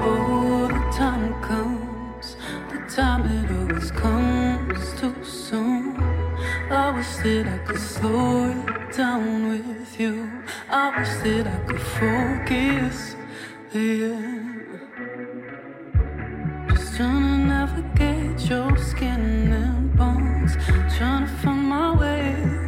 [0.01, 2.37] Oh, the time comes,
[2.71, 5.97] the time it always comes too soon.
[6.71, 10.31] I wish that I could slow it down with you.
[10.69, 13.15] I wish that I could focus.
[13.73, 14.38] Yeah.
[16.99, 20.57] Trying to navigate your skin and bones.
[20.97, 22.58] Trying to find my way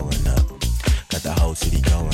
[0.00, 0.48] going up.
[1.08, 2.13] Got the whole city going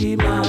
[0.00, 0.39] I see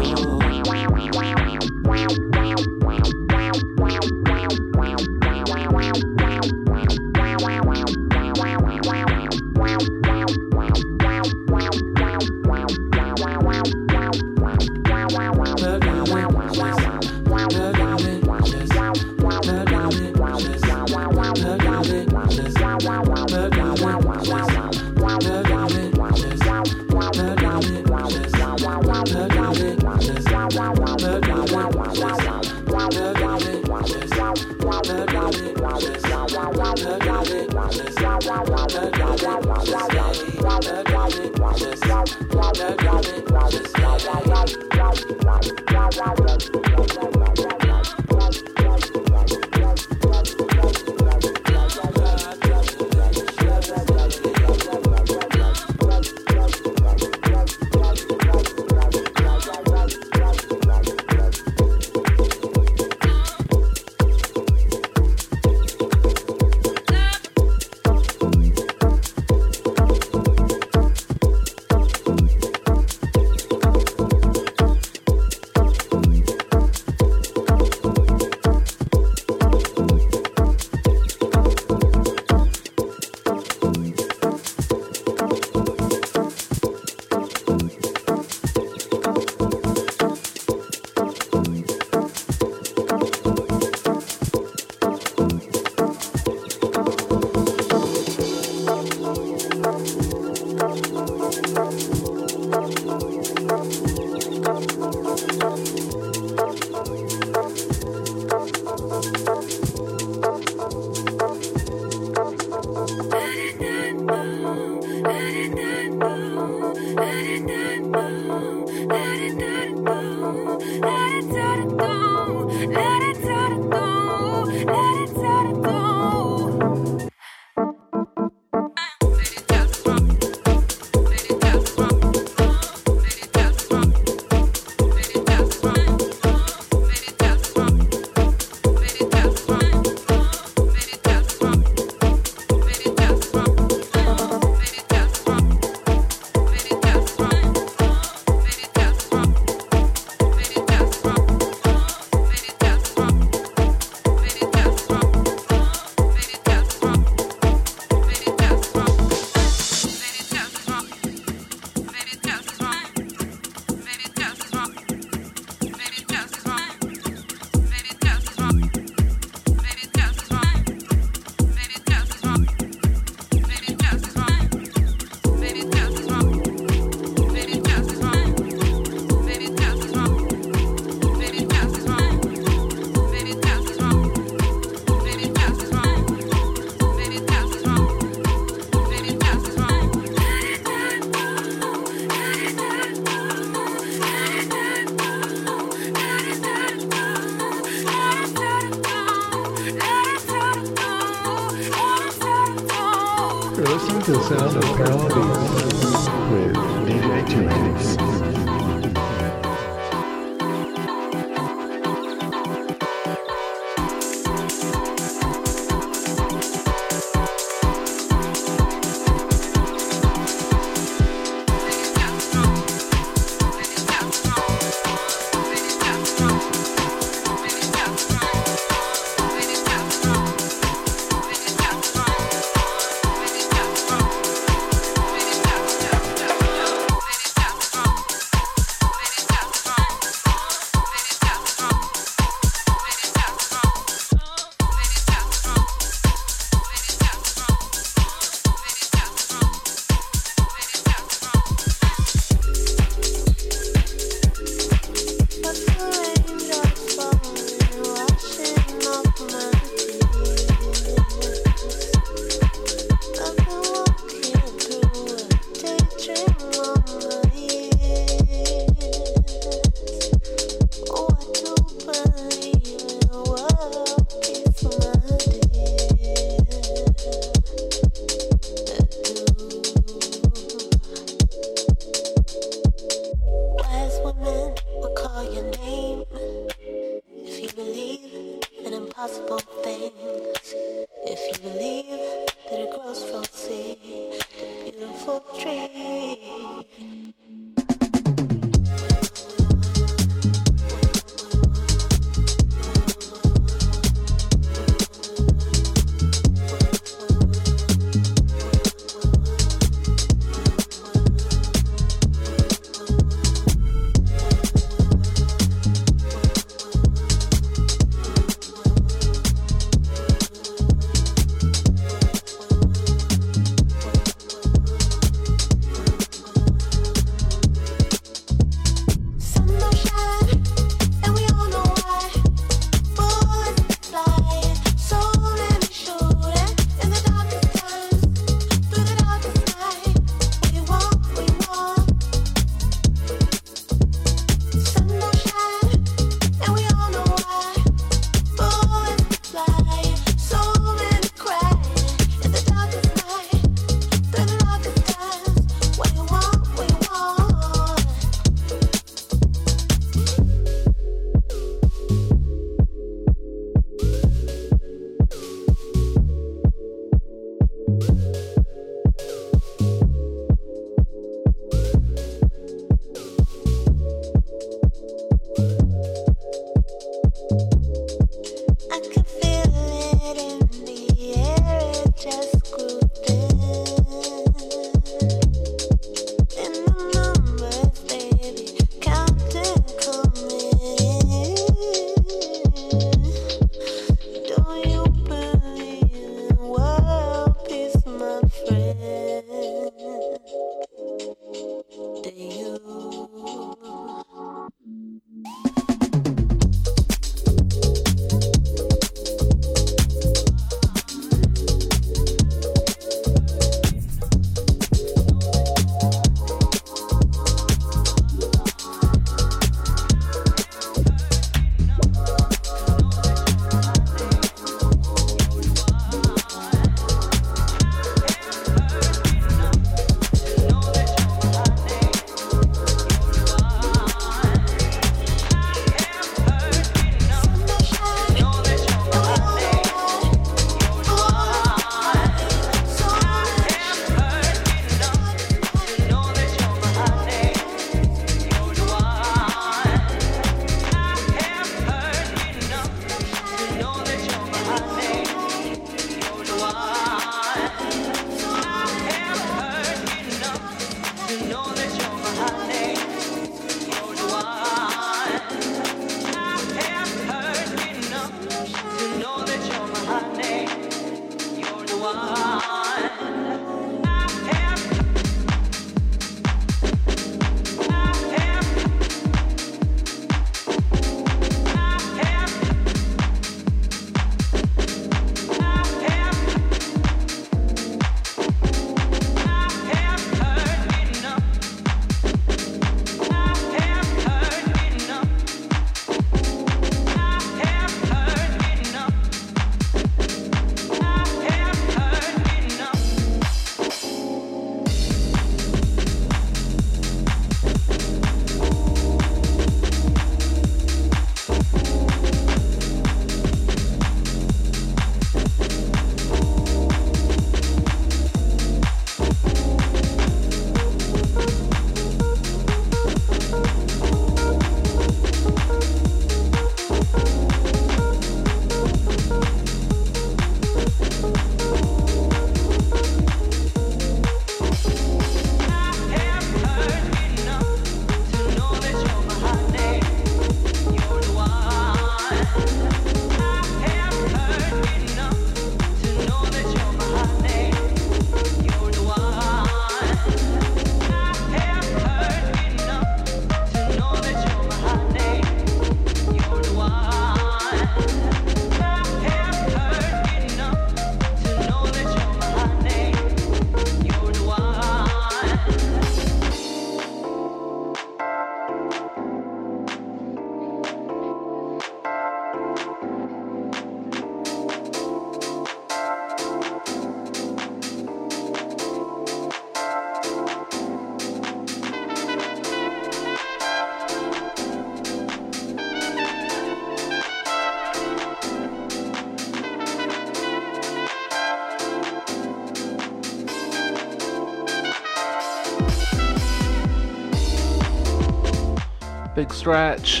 [599.22, 600.00] Big stretch.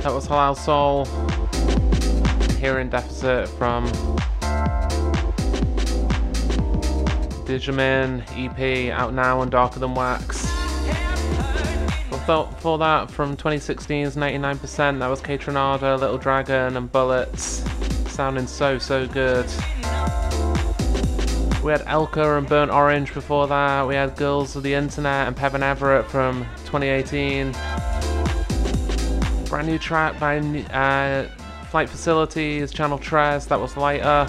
[0.00, 1.04] That was Halal Soul.
[2.58, 3.86] Hearing deficit from
[7.44, 10.40] Digimin EP out now and Darker Than Wax.
[12.08, 17.62] Before, that, from 2016's 99%, that was Kaytranada, Little Dragon, and Bullets.
[18.10, 19.44] Sounding so, so good.
[21.62, 23.86] We had Elka and Burnt Orange before that.
[23.86, 27.52] We had Girls of the Internet and Pevin Everett from 2018.
[29.50, 31.28] Brand new track by uh,
[31.66, 34.26] Flight Facilities, Channel Tres, that was Lighter.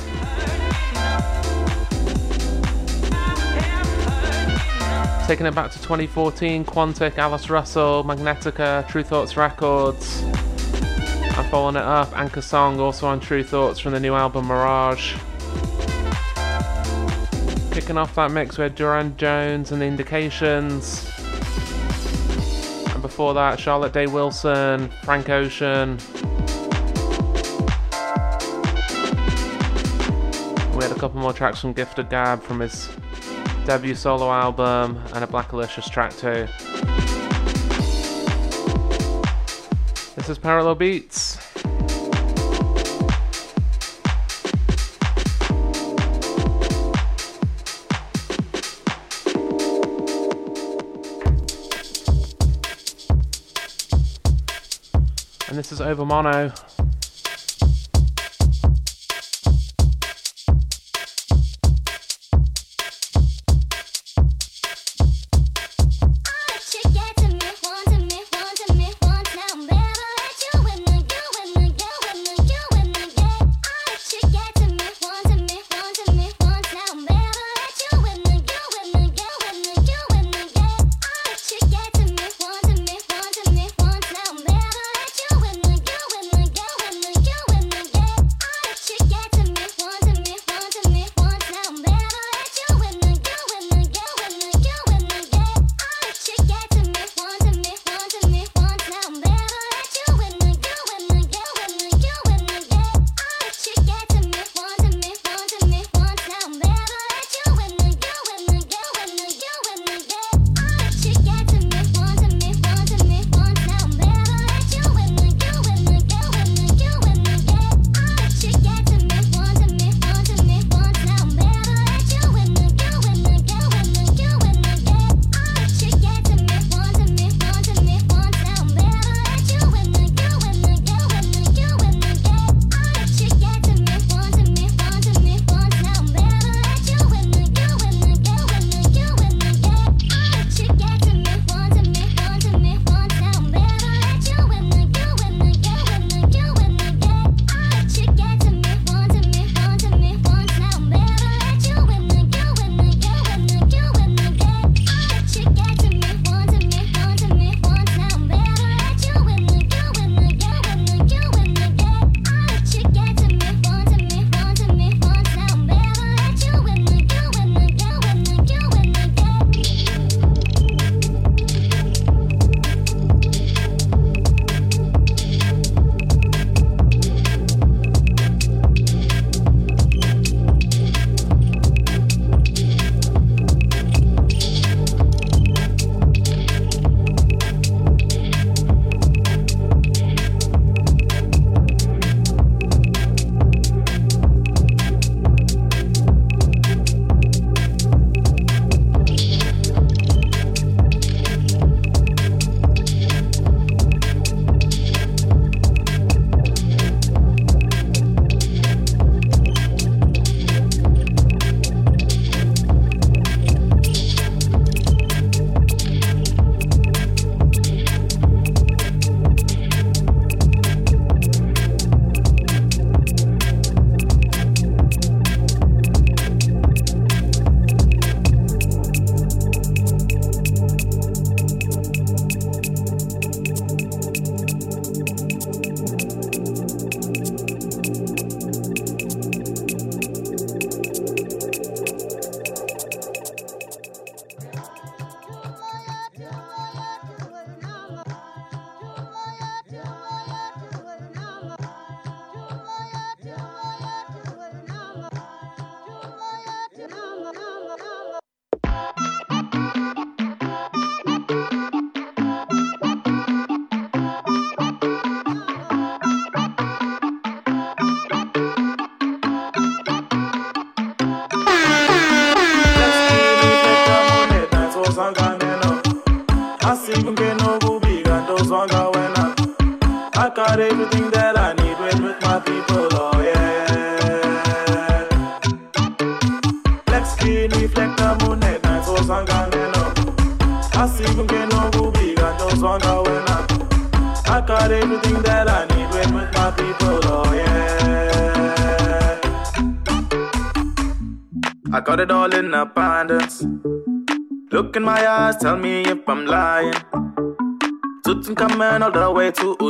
[5.25, 10.21] Taking it back to 2014, Quantic, Alice Russell, Magnetica, Tru Thoughts Records.
[11.37, 15.15] I'm following it up, Anchorsong, also on Tru Thoughts from the new album Mirage.
[17.71, 21.12] Kicking off that mix, had Durand Jones and the Indications.
[23.23, 25.97] Before that, Charlotte Day Wilson, Frank Ocean.
[30.75, 32.89] We had a couple more tracks from Gift of Gab from his
[33.65, 36.47] debut solo album and a Black Blackalicious track too.
[40.17, 41.42] This is Parallel Beats.
[55.53, 56.72] And this is Overmono.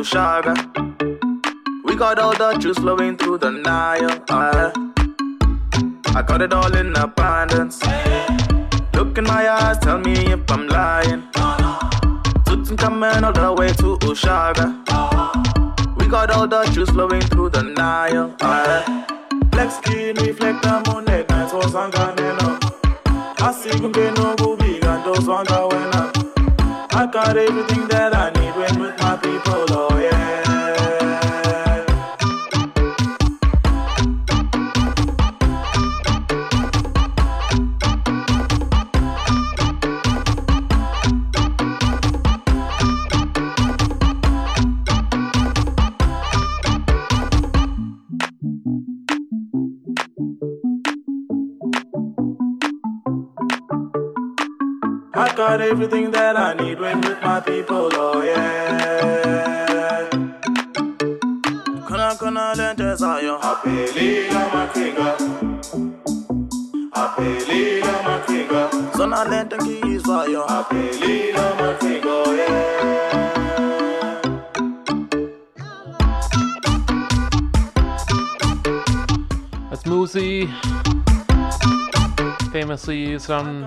[0.03, 0.53] To
[1.85, 3.32] We got all the juice flowing through
[70.47, 72.59] Apelila makinga, oh yeah.
[79.69, 80.51] That's Moosey.
[82.51, 83.63] Famously used on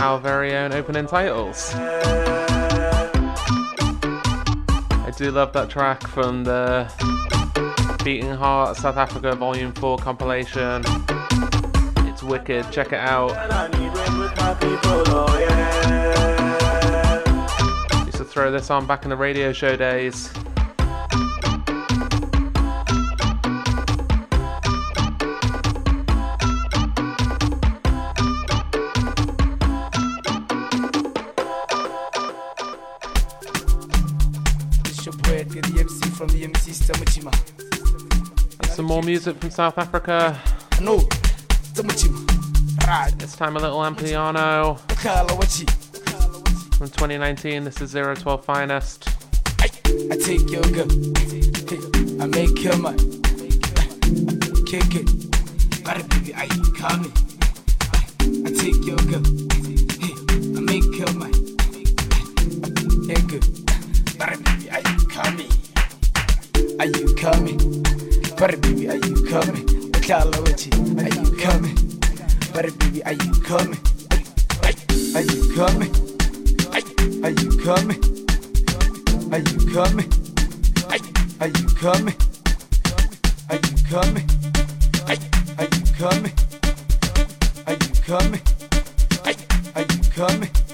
[0.00, 1.72] our very own opening titles.
[5.04, 6.90] I do love that track from the
[8.02, 10.82] Beating Heart South Africa Volume 4 compilation.
[12.22, 12.70] It's wicked.
[12.70, 13.30] Check it out.
[18.06, 20.30] Used to throw this on back in the radio show days.
[38.70, 40.40] Some more music from South Africa.
[40.80, 41.04] No.
[41.74, 44.78] This time a little Amapiano.
[45.02, 45.28] Kala
[46.76, 49.08] From 2019, this is 012 Finest.
[49.58, 49.68] I
[50.22, 50.86] take your girl.
[52.20, 52.98] I make your man.
[54.66, 55.08] Kick it.
[55.82, 56.46] But baby, I
[56.76, 57.10] call me.
[58.44, 59.24] I take your girl.
[60.56, 61.32] I make your man.
[63.08, 63.46] Yeah, good.
[64.18, 65.52] But baby, are you coming?
[66.78, 67.58] Are you coming?
[68.36, 69.81] But baby, are you coming?
[70.02, 70.70] Kala Wachi.
[70.98, 71.76] Are you coming?
[72.52, 73.78] But baby, are you coming?
[75.14, 75.92] Are you coming?
[77.22, 78.00] Are you coming?
[79.32, 80.08] Are you coming?
[81.40, 82.14] Are you coming?
[83.48, 84.26] Are you coming?
[85.08, 86.32] Are you coming?
[87.66, 88.42] Are you coming?
[89.76, 90.71] Are you coming?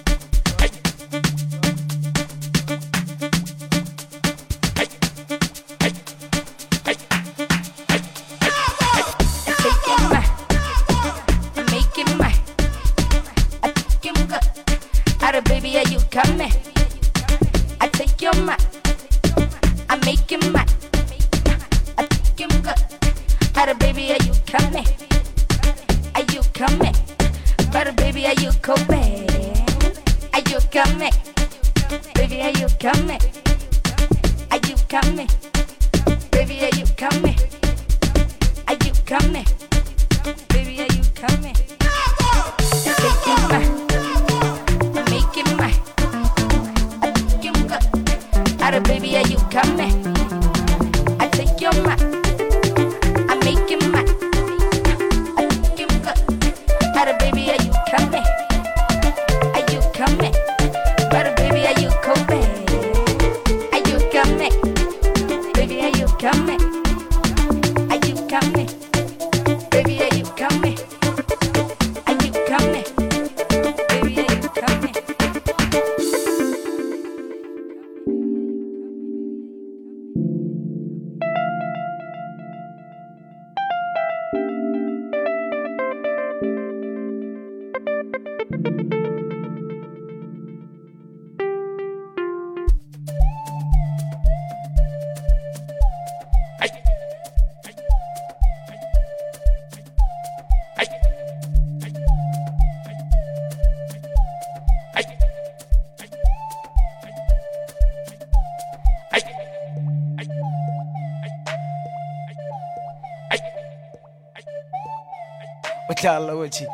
[116.48, 116.64] বলছি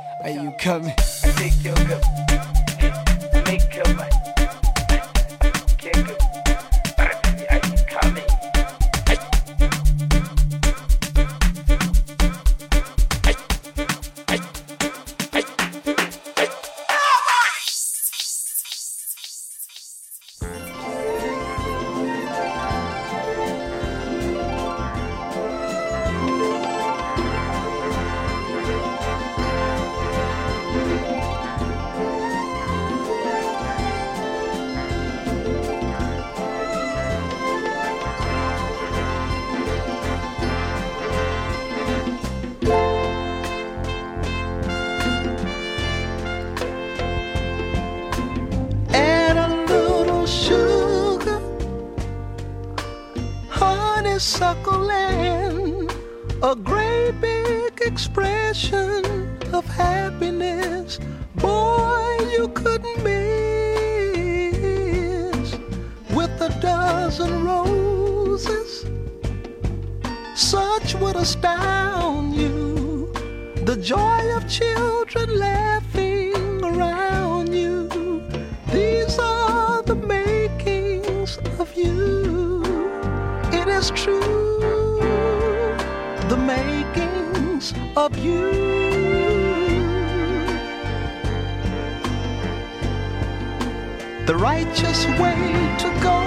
[94.55, 95.41] righteous way
[95.83, 96.19] to go.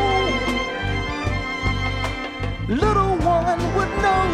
[2.83, 4.27] Little one would know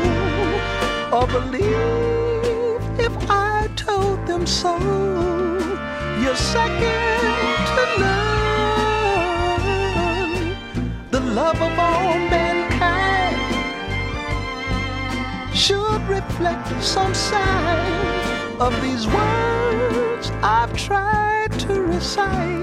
[1.15, 4.73] or believe if I told them so.
[6.21, 9.65] You're second to none.
[11.15, 13.37] The love of all mankind
[15.63, 22.62] should reflect some sign of these words I've tried to recite.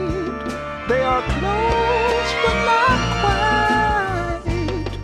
[0.90, 3.00] They are close but not
[4.42, 4.98] quite,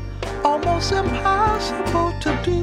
[0.44, 2.58] almost impossible to do.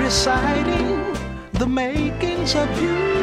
[0.00, 1.12] Reciting
[1.54, 3.17] the makings of you.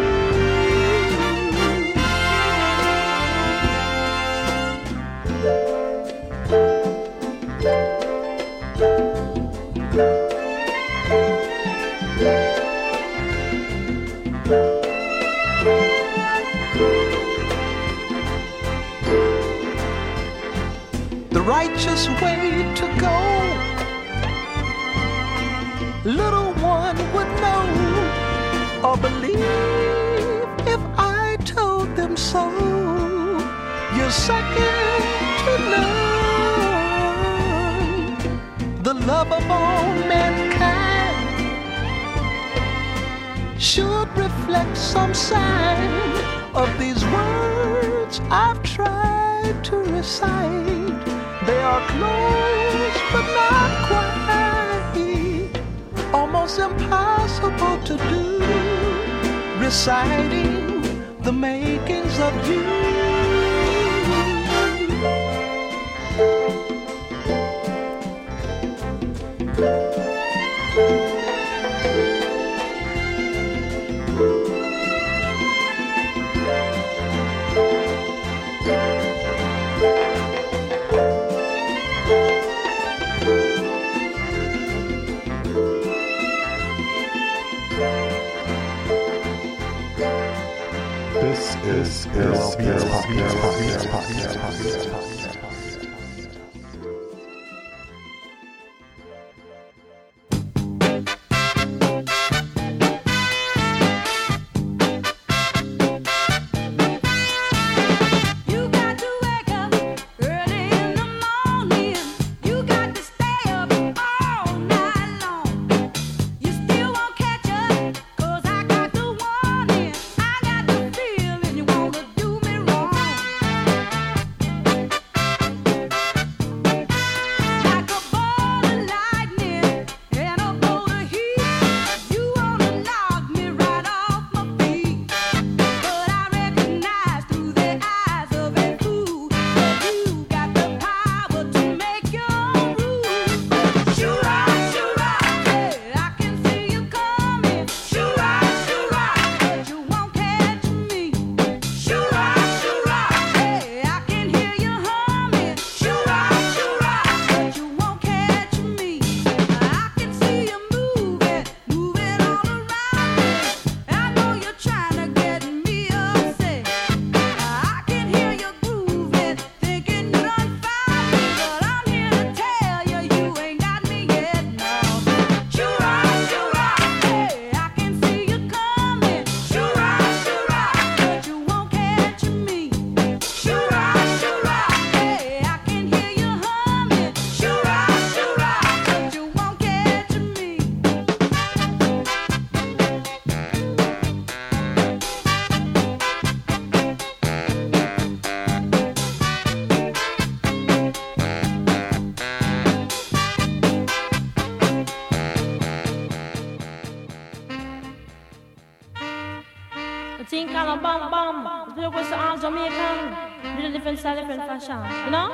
[214.65, 215.29] sunshine, you know?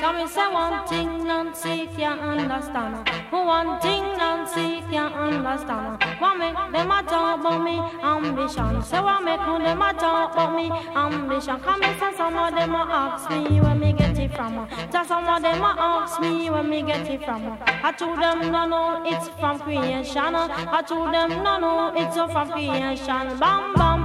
[0.00, 3.08] Tell me, say one thing, Nancy, if you understand.
[3.30, 6.02] One thing, Nancy, if you understand.
[6.18, 8.82] What me them a talk about me ambition?
[8.82, 11.60] Say what make them a talk about me ambition?
[11.60, 14.68] Come and some of them a ask me where me get it from.
[14.92, 17.58] Just some of them a ask me where me get it from.
[17.66, 20.34] I told them no, no, it's from creation.
[20.34, 23.38] I told them no, no, it's from creation.
[23.38, 24.03] Bam, bam.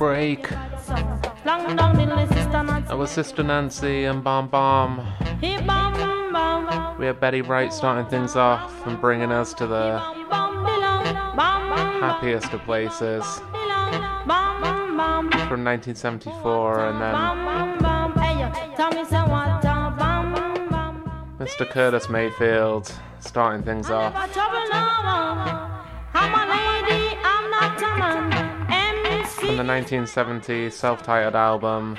[0.00, 0.48] break.
[0.48, 0.96] That
[2.96, 4.96] was Sister Nancy and Bam Bam.
[6.98, 9.98] We have Betty Wright starting things off and bringing us to the
[12.00, 13.24] happiest of places
[15.48, 17.14] from 1974 and then
[21.38, 21.68] Mr.
[21.68, 22.90] Curtis Mayfield
[23.20, 24.14] starting things off.
[29.60, 31.94] the 1970 self titled album.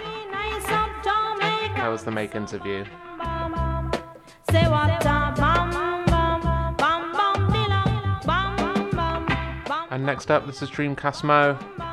[0.65, 2.85] That was the Make interview.
[9.91, 11.90] And next up, this is Dreamcast Mo.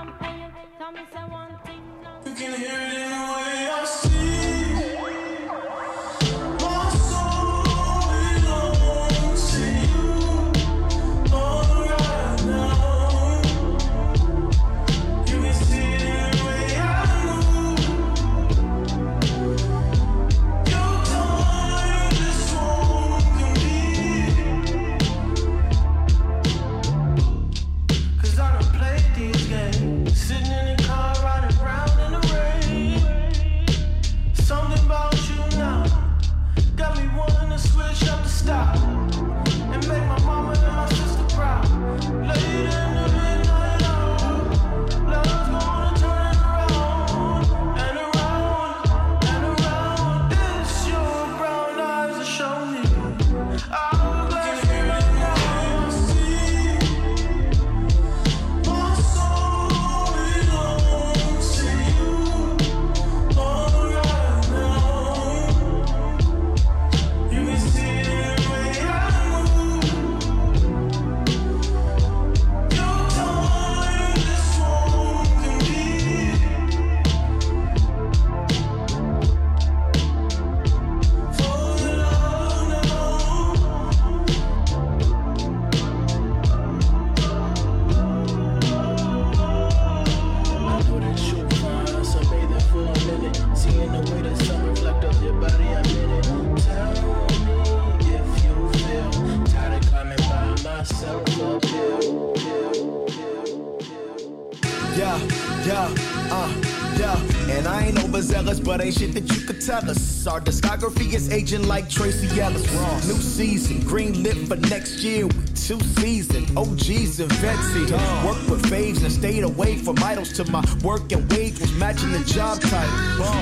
[111.49, 112.71] Aging like Tracee Ellis.
[113.07, 115.27] New season, green lit for next year.
[115.27, 117.91] We two season, OGs and vetsy.
[118.23, 122.13] Work with faves and stayed away from idols till my work and wage was matching
[122.13, 122.95] the job title.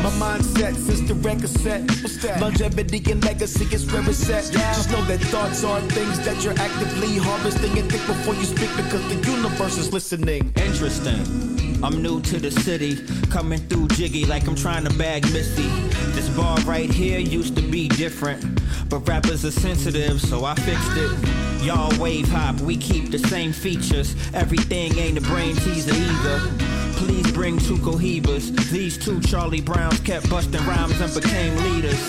[0.04, 2.40] My mindset since the record set.
[2.40, 4.52] Longevity and legacy is where it's at.
[4.52, 8.70] Just know that thoughts are things that you're actively harvesting and think before you speak
[8.76, 10.52] because the universe is listening.
[10.54, 11.46] Interesting.
[11.82, 12.94] I'm new to the city,
[13.36, 15.68] coming through jiggy like I'm trying to bag Missy.
[16.12, 18.42] This bar right here used to be different,
[18.88, 21.62] but rappers are sensitive, so I fixed it.
[21.62, 24.16] Y'all wave hop, we keep the same features.
[24.32, 26.40] Everything ain't a brain teaser either.
[26.94, 28.56] Please bring two cohibas.
[28.70, 32.02] These two Charlie Browns kept busting rhymes and became leaders.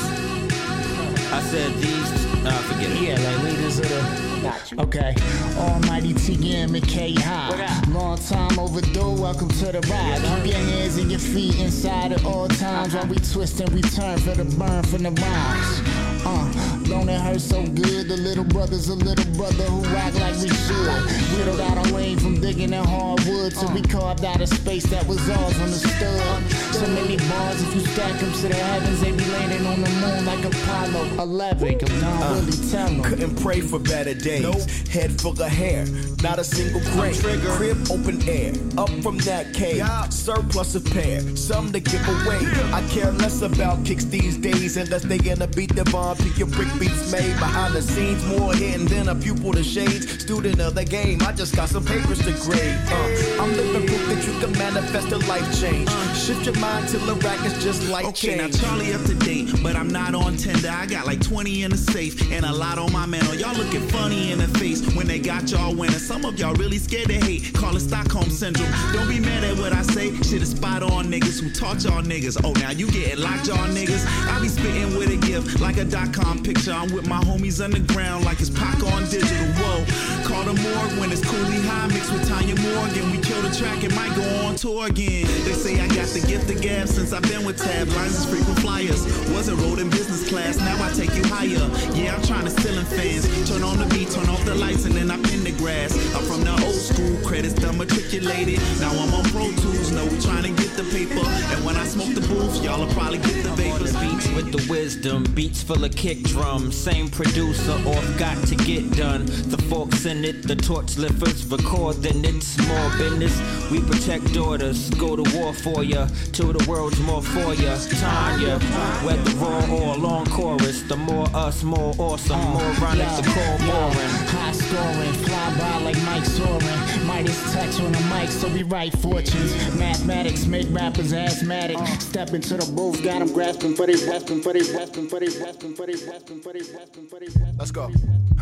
[1.34, 3.02] I said these, nah, forget it.
[3.02, 4.27] Yeah, like leaders of the.
[4.73, 5.15] Okay.
[5.57, 7.81] Almighty TM and K High.
[7.89, 10.22] Long time overdue, welcome to the ride.
[10.22, 13.81] Keep your hands and your feet inside at all times while we twist and we
[13.81, 15.81] turn for the burn from the rhymes.
[16.26, 18.10] Uh, don't it hurt so good?
[18.10, 21.38] The little brother's a little brother who act like we should.
[21.38, 25.07] Whittled out our lane from digging in hardwood till we carved out a space that
[25.07, 26.44] was ours on the stud.
[26.72, 29.89] So many bars, if you stack them to the heavens, they be landing on the
[29.89, 31.80] moon like Apollo 11.
[31.80, 33.03] Cause I don't really tell.
[33.03, 34.88] Couldn't pray for better days.
[34.88, 35.85] Head full of hair,
[36.22, 37.14] not a single gray.
[37.15, 39.85] Crib open air, up from that cave.
[40.10, 42.39] Surplus of pair, some to give away.
[42.73, 46.18] I care less about kicks these days unless they gonna beat the bomb.
[46.18, 50.22] Pick your brick beats made behind the scenes, more hidden than a pupil to shades.
[50.22, 52.77] Student of the game, I just got some papers to grade.
[52.89, 55.89] Uh, I'm living proof that you can manifest a life change.
[56.15, 58.47] Shift your mind till the rack is just like Okay, now.
[58.49, 60.69] Charlie up to date, but I'm not on Tinder.
[60.69, 63.35] I got like 20 in the safe and a lot on my mantle.
[63.35, 65.99] Y'all looking funny in the face when they got y'all winning.
[65.99, 67.53] Some of y'all really scared to hate.
[67.53, 68.71] Call it Stockholm syndrome.
[68.93, 70.13] Don't be mad at what I say.
[70.17, 72.39] Shit is spot on niggas who taught y'all niggas.
[72.43, 74.05] Oh, now you getting locked, y'all niggas.
[74.27, 76.71] I be spitting with a gift like a dot com picture.
[76.71, 79.47] I'm with my homies underground like it's Pac on digital.
[79.59, 79.85] Whoa,
[80.27, 83.11] call the morgue when it's Cooley High mixed with Tanya Morgan.
[83.11, 85.27] We kill the track and might go on tour again.
[85.45, 87.88] They say I got the gift of gab since I've been with Tab.
[87.90, 89.06] Lines is frequent flyers.
[89.32, 91.68] Wasn't rode in business class, now I take you higher.
[91.95, 93.26] Yeah, I'm trying to steal in fans.
[93.49, 95.94] Turn on the beat, turn off the lights, and then I pin the grass.
[96.15, 98.60] I'm from the old school, credits done matriculated.
[98.80, 101.26] Now I'm on Pro Tools, know we trying to get the paper.
[101.53, 103.95] And when I smoke the booth, y'all will probably get the vapors.
[103.98, 106.76] Beats with the wisdom, beats full of kick drums.
[106.76, 109.26] Same producer, off got to get done.
[109.26, 113.36] The forks in it, the torch lifters, record then it's more business.
[113.72, 116.07] We protect daughters, go to war for ya,
[116.38, 117.76] till the world's more for ya.
[117.99, 118.59] Tanya,
[119.03, 123.57] whether raw or long chorus, the more us, more awesome, uh, more ironic, the core
[123.65, 124.14] boring.
[124.38, 127.07] High scoring, fly by like Mike Soren.
[127.07, 129.51] Midas touch on the mic, so we write fortunes.
[129.76, 131.77] Mathematics make rappers asthmatic.
[131.77, 131.85] Uh.
[131.97, 135.31] Step into the booth, got them grasping for they grasping for they grasping for they
[135.39, 137.27] grasping for they grasping for they grasping for they
[137.57, 137.89] Let's go.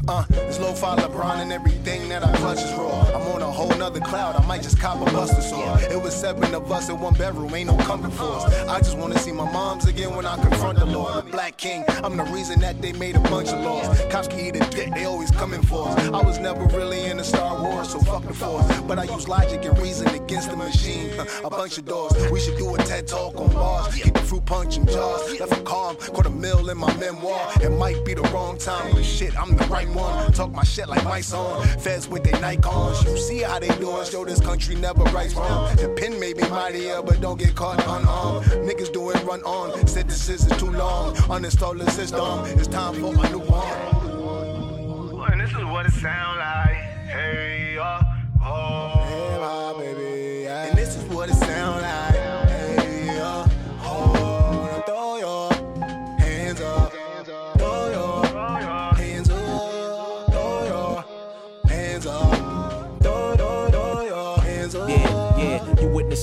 [0.08, 3.02] Uh, it's low fi LeBron and everything that I clutch is raw.
[3.16, 5.82] I'm on a whole nother cloud, I might just cop a buster sword.
[5.92, 8.54] It was seven of us in one bedroom, ain't no comfort for us.
[8.68, 11.32] I just wanna see my moms again when I confront the Lord.
[11.32, 14.00] Black King, I'm the reason that they made a bunch of laws.
[14.12, 16.08] Cops can eat a dick, they always coming for us.
[16.10, 18.66] I was never really in into Star Wars, so fuck the force.
[18.82, 21.12] But I use logic and reason against the machine.
[21.44, 22.14] a bunch of doors.
[22.32, 23.96] We should do a TED talk on bars.
[23.96, 25.40] Keep the fruit punch and jaws.
[25.40, 27.52] Left them calm, caught a mill in my memoir.
[27.62, 30.32] It might be the wrong time, but shit, I'm the right one.
[30.32, 31.64] Talk my shit like my song.
[31.80, 33.04] Feds with their Nikons.
[33.06, 35.76] You see how they doing, show this country never rights wrong.
[35.76, 38.46] The pen may be mightier, but don't get caught unarmed.
[38.68, 39.88] Niggas do it run on.
[39.88, 41.16] Sentences is too long.
[41.16, 42.46] Uninstall the system.
[42.60, 45.32] It's time for a new one.
[45.32, 46.76] And this is what it sound like.
[47.08, 47.55] Hey,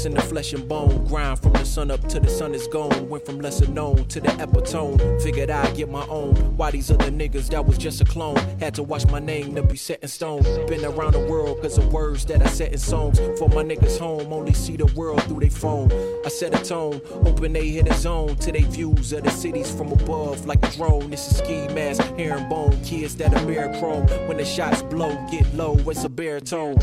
[0.05, 3.09] witnessing the flesh and bone grind from the sun up to the sun is gone.
[3.09, 4.99] Went from lesser known to the epitome.
[5.23, 6.35] Figured I'd get my own.
[6.57, 8.37] Why these other niggas that was just a clone?
[8.59, 10.43] Had to watch my name to be set in stone.
[10.66, 13.19] Been around the world cause of words that I set in songs.
[13.39, 15.93] For my niggas home, only see the world through their phone.
[16.24, 19.70] I set a tone, hoping they hit a zone to they views of the cities
[19.70, 21.11] from above like a drone.
[21.11, 22.83] This is ski mask, hair and bone.
[22.85, 24.07] Kids that are mirror chrome.
[24.27, 26.81] When the shots blow, get low, it's a baritone.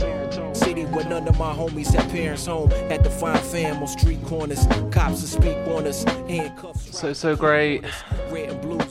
[0.55, 2.69] City where none of my homies had parents home.
[2.89, 4.65] Had to find fam on street corners.
[4.91, 6.03] Cops to speak on us.
[6.03, 6.97] Handcuffs.
[6.97, 7.83] So so great.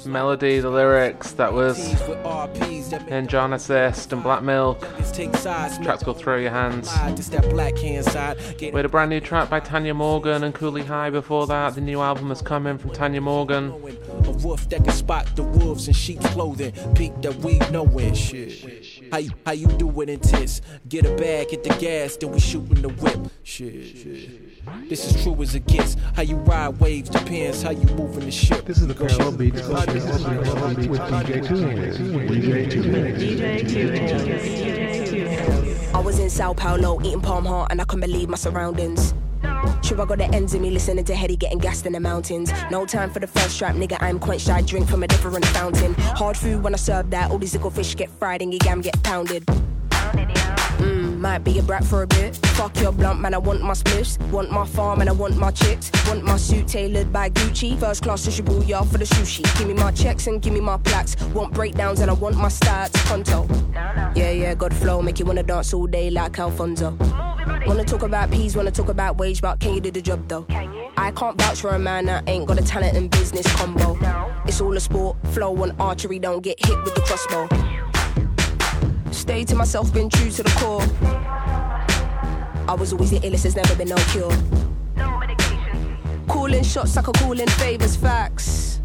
[0.06, 1.32] Melody, the lyrics.
[1.32, 1.78] That was
[3.08, 4.80] and John Assist and Black Milk.
[4.80, 6.88] Track's called Throw Your Hands.
[7.16, 8.38] Just that black hand side.
[8.56, 11.74] Get We had a brand new track by Tanya Morgan and Cooley High before that.
[11.74, 13.70] The new album is coming from Tanya Morgan.
[13.70, 16.72] a wolf that can spot the wolves in sheep's clothing.
[16.94, 18.87] Peak that we knowin' shit.
[19.10, 20.60] How you, how you do it intense?
[20.88, 23.30] Get a bag, hit the gas, then we shootin' the whip.
[23.42, 24.88] Shit, shit.
[24.88, 25.96] This is true as it gets.
[26.14, 28.66] How you ride waves depends how you moving the ship.
[28.66, 31.98] This is the Parallel Beats podcast with DJ Two Hands.
[31.98, 33.60] DJ Two DJ
[35.08, 39.14] Two I was in Sao Paulo eating palm heart and I couldn't believe my surroundings.
[39.82, 42.52] Sure, I got the ends of me listening to Hetty getting gassed in the mountains.
[42.70, 43.96] No time for the first strap, nigga.
[44.00, 44.50] I'm quenched.
[44.50, 45.94] I drink from a different fountain.
[45.94, 47.30] Hard food when I serve that.
[47.30, 49.44] All these little fish get fried and your gam get pounded.
[51.18, 52.36] Might be a brat for a bit.
[52.54, 53.34] Fuck your blunt, man.
[53.34, 54.18] I want my spliffs.
[54.30, 55.90] Want my farm and I want my chicks.
[56.06, 57.76] Want my suit tailored by Gucci.
[57.76, 59.42] First class sushi booyah for the sushi.
[59.58, 61.16] Give me my checks and give me my plaques.
[61.34, 62.94] Want breakdowns and I want my stats.
[63.06, 63.48] Pronto.
[64.14, 65.02] Yeah, yeah, good flow.
[65.02, 66.96] Make you wanna dance all day like Alfonso.
[67.66, 70.46] Wanna talk about peas, wanna talk about wage, but can you do the job though?
[70.96, 73.98] I can't vouch for a man that ain't got a talent and business combo.
[74.46, 77.48] It's all a sport, flow and archery, don't get hit with the crossbow.
[79.18, 80.80] Stay to myself, been true to the core.
[82.68, 84.32] I was always the illest, there's never been no cure.
[86.28, 88.80] Calling shots like a calling favors, facts.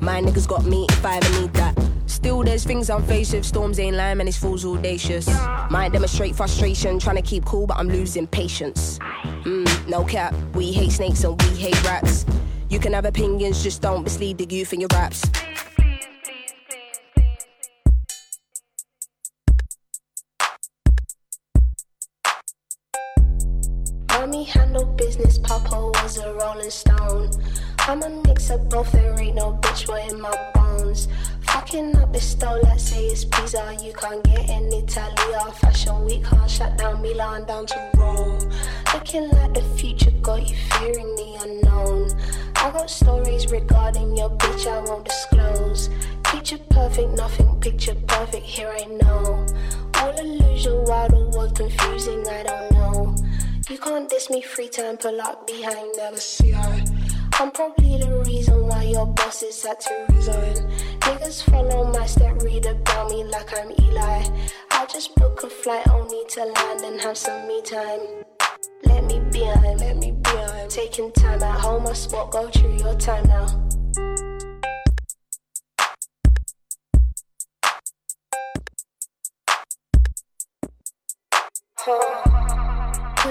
[0.00, 1.76] My niggas got me if I ever need that.
[2.06, 3.44] Still, there's things I'm faced with.
[3.44, 5.28] Storms ain't lying, and it's fools audacious.
[5.70, 9.00] Might demonstrate frustration, trying to keep cool, but I'm losing patience.
[9.42, 12.24] Mm, no cap, we hate snakes and we hate rats.
[12.70, 15.24] You can have opinions, just don't mislead the youth in your raps.
[24.32, 27.30] Mommy handled business, Papa was a rolling stone.
[27.80, 31.06] I'm a mix of both, there ain't no bitch boy in my bones.
[31.42, 33.76] Fucking up this stole, let's say it's pizza.
[33.84, 38.50] You can't get in Italy or fashion week, can't shut down Milan down to Rome.
[38.94, 42.18] Looking like the future got you fearing the unknown.
[42.56, 45.90] I got stories regarding your bitch, I won't disclose.
[46.24, 49.46] Picture perfect, nothing picture perfect, here I know.
[49.96, 52.71] All illusion, the world confusing, I don't.
[53.72, 56.84] You can't diss me free time, pull up behind, never see I.
[57.40, 60.56] I'm probably the reason why your bosses had to resign.
[61.00, 64.24] Niggas follow my step, read about me like I'm Eli.
[64.72, 68.00] I'll just book a flight only to land and have some me time.
[68.84, 70.68] Let me be on, let me be on.
[70.68, 73.61] Taking time at home, I spot, go through your time now.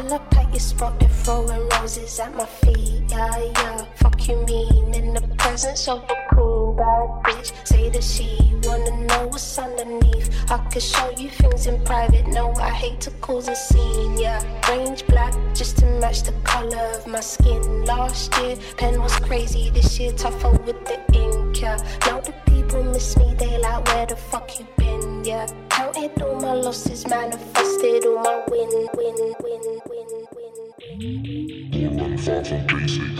[0.01, 3.03] Pull up at your spot, they're throwing roses at my feet.
[3.07, 3.85] Yeah, yeah.
[3.97, 7.53] Fuck you mean in the presence of a cool bad bitch.
[7.67, 10.27] Say that she wanna know what's underneath.
[10.49, 12.25] I could show you things in private.
[12.25, 14.17] No, I hate to cause a scene.
[14.17, 14.41] Yeah,
[14.71, 17.85] range black just to match the color of my skin.
[17.85, 19.69] Last year, pen was crazy.
[19.69, 21.50] This year, tougher with the ink.
[21.61, 21.77] Yeah,
[22.07, 23.35] now the people miss me.
[23.35, 25.23] They like, where the fuck you been?
[25.23, 30.07] Yeah, counted all my losses, manifested all my win, win, win, win, win.
[31.85, 33.15] All run far from basic.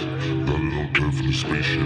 [0.50, 1.86] Landed on Earth in a spaceship.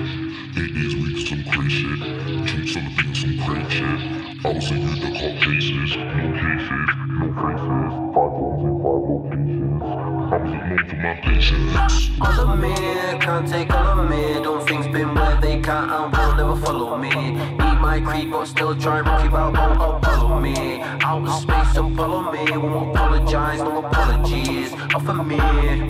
[0.56, 1.99] Eight days a week, some crazy shit.
[2.48, 3.99] Chunks on the beat, some crazy shit.
[4.45, 5.91] I was in the caught cases.
[5.99, 6.88] No cases,
[7.19, 7.91] no faces.
[8.15, 10.15] Five bombs in five locations.
[10.26, 12.10] Known for my patience.
[12.20, 12.74] All of me,
[13.20, 14.34] can't take all of me.
[14.42, 17.10] Don't things been where they can't and will never follow me.
[17.10, 20.82] Eat my creep, but still try Rocky Balboa, oh, follow me.
[20.82, 22.58] Outer space, don't follow me.
[22.58, 24.74] Won't apologize, no apologies.
[24.96, 25.38] Offer me,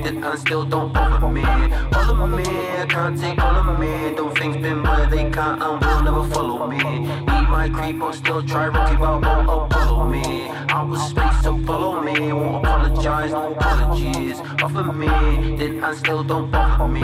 [0.04, 1.44] did and still don't bother me.
[1.46, 2.44] All of me,
[2.90, 4.16] can't take all of me.
[4.18, 7.35] Don't things been where they can't and will never follow me.
[7.50, 10.48] My creep, but still try Rocky Balboa, oh, follow me.
[10.70, 12.34] Outer space, don't follow me.
[12.34, 14.40] Won't apologize, no apologies.
[14.62, 17.02] Offer me, did and still don't bother me.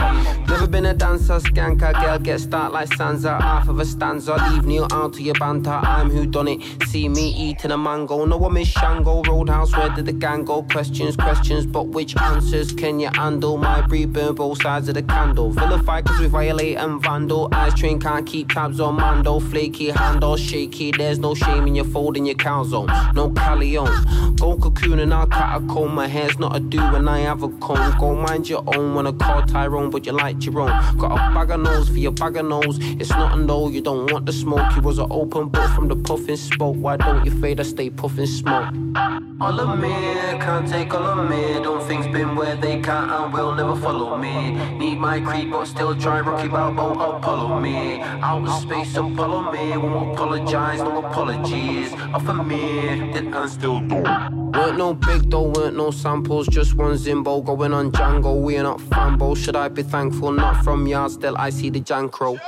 [0.48, 3.40] Never been a dancer, skanker, girl get start like Sansa.
[3.40, 5.70] Half of a stanza, leave Neil out to your banter.
[5.70, 6.60] I'm who done it.
[6.88, 8.24] See me eating a mango.
[8.24, 9.22] No one miss Shango.
[9.22, 10.62] Roadhouse, where did the gang go?
[10.64, 13.56] Questions, questions, but which answers can you handle?
[13.56, 15.50] My breed burn both sides of the candle.
[15.50, 17.48] Vilify cause we violate and vandal.
[17.52, 19.38] Eyes train can't keep tabs on Mando.
[19.38, 20.90] Flaky, hand all shaky.
[20.92, 22.86] There's no shame in your folding your cow zone.
[23.14, 23.90] No Calion.
[24.38, 25.94] Go cocoon and I'll catacomb.
[25.94, 27.98] My hair's not a do when I have a comb.
[27.98, 30.96] Go mind your own when I call Tyrone, but you like your own.
[30.96, 32.78] Got a bag of nose for your bag of nose.
[33.00, 34.74] It's not a no, you don't want the smoke.
[34.74, 36.76] You was an open book from the puffin' smoke.
[36.76, 37.60] Why don't you fade?
[37.60, 38.72] I stay puffin' smoke.
[39.42, 39.90] All of me,
[40.38, 41.42] can't take all of me.
[41.64, 44.52] Don't things been where they can't and will never follow me.
[44.78, 48.00] Need my creep, but still try Rocky Balboa, follow me.
[48.00, 49.76] Outer space, don't follow me.
[49.76, 51.92] Won't apologize, no apologies.
[52.14, 54.52] Offer me, then I still don't.
[54.52, 58.40] Weren't no big though, weren't no samples, just one Zimbo going on Django.
[58.40, 59.36] We're not fanbo.
[59.36, 60.30] Should I be thankful?
[60.30, 62.38] Not from yard, still I see the Jankro.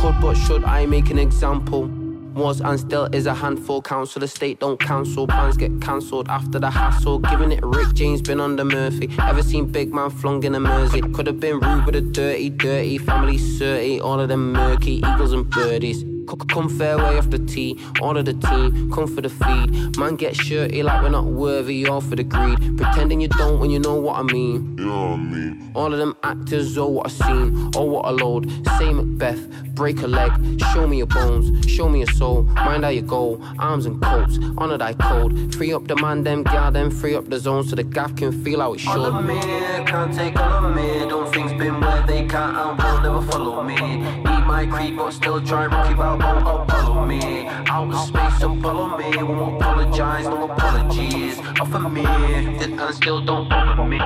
[0.00, 1.90] Could but should I make an example?
[2.34, 3.82] Was and still is a handful.
[3.82, 5.26] Council estate don't cancel.
[5.26, 7.20] Plans get cancelled after the hassle.
[7.20, 9.08] Giving it Rick James been under Murphy.
[9.20, 11.00] Ever seen big man flung in a Mersey?
[11.00, 14.00] Could have been rude with a dirty, dirty family, dirty.
[14.00, 16.04] All of them murky eagles and birdies.
[16.28, 19.96] C- Come fair way off the tee, all of the team, come for the feed.
[19.98, 22.58] Man get shirty like we're not worthy, all for the greed.
[22.76, 24.76] Pretending you don't when you know what I mean.
[24.78, 25.72] You know what I mean?
[25.74, 28.50] All of them actors, oh what a scene, oh what a load.
[28.78, 30.30] Say Macbeth, break a leg,
[30.72, 32.42] show me your bones, show me your soul.
[32.44, 35.54] Mind how you go, arms and coats, honor thy code.
[35.54, 38.44] Free up the man, them gal, them free up the zone so the gaff can
[38.44, 38.90] feel how it should.
[38.90, 39.14] All should.
[39.14, 39.40] of me,
[39.86, 41.08] can't take all of me.
[41.08, 44.23] Don't things been where they can't and will never follow me.
[44.44, 47.46] Eat my creed, but still try Rocky Balboa, oh, oh, follow me.
[47.46, 49.22] Out of space, don't follow me.
[49.22, 51.38] Won't apologize, no apologies.
[51.60, 53.98] Offer me, then and still don't offer me.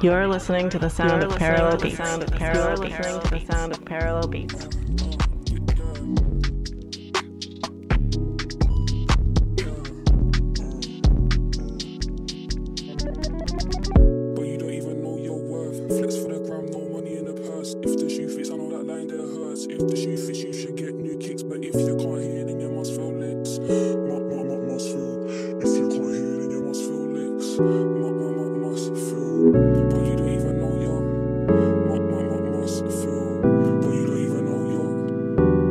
[0.00, 1.98] You're listening to the sound You're of parallel beats.
[1.98, 4.66] the sound of parallel You're listening to the sound of parallel beats.
[19.66, 19.82] Hurts.
[19.82, 21.42] If the shoe fits, you should get new kicks.
[21.42, 23.58] But if you can't hear, then you must feel licks.
[23.58, 25.28] Mu- mu- mu- must feel.
[25.60, 27.58] If you can't hear, then you must feel licks.
[27.58, 29.52] Mu- mu- mu- must feel.
[29.52, 31.00] But you don't even know your.
[31.00, 33.40] mu- mu- mu- must feel.
[33.82, 35.69] But you don't even know your.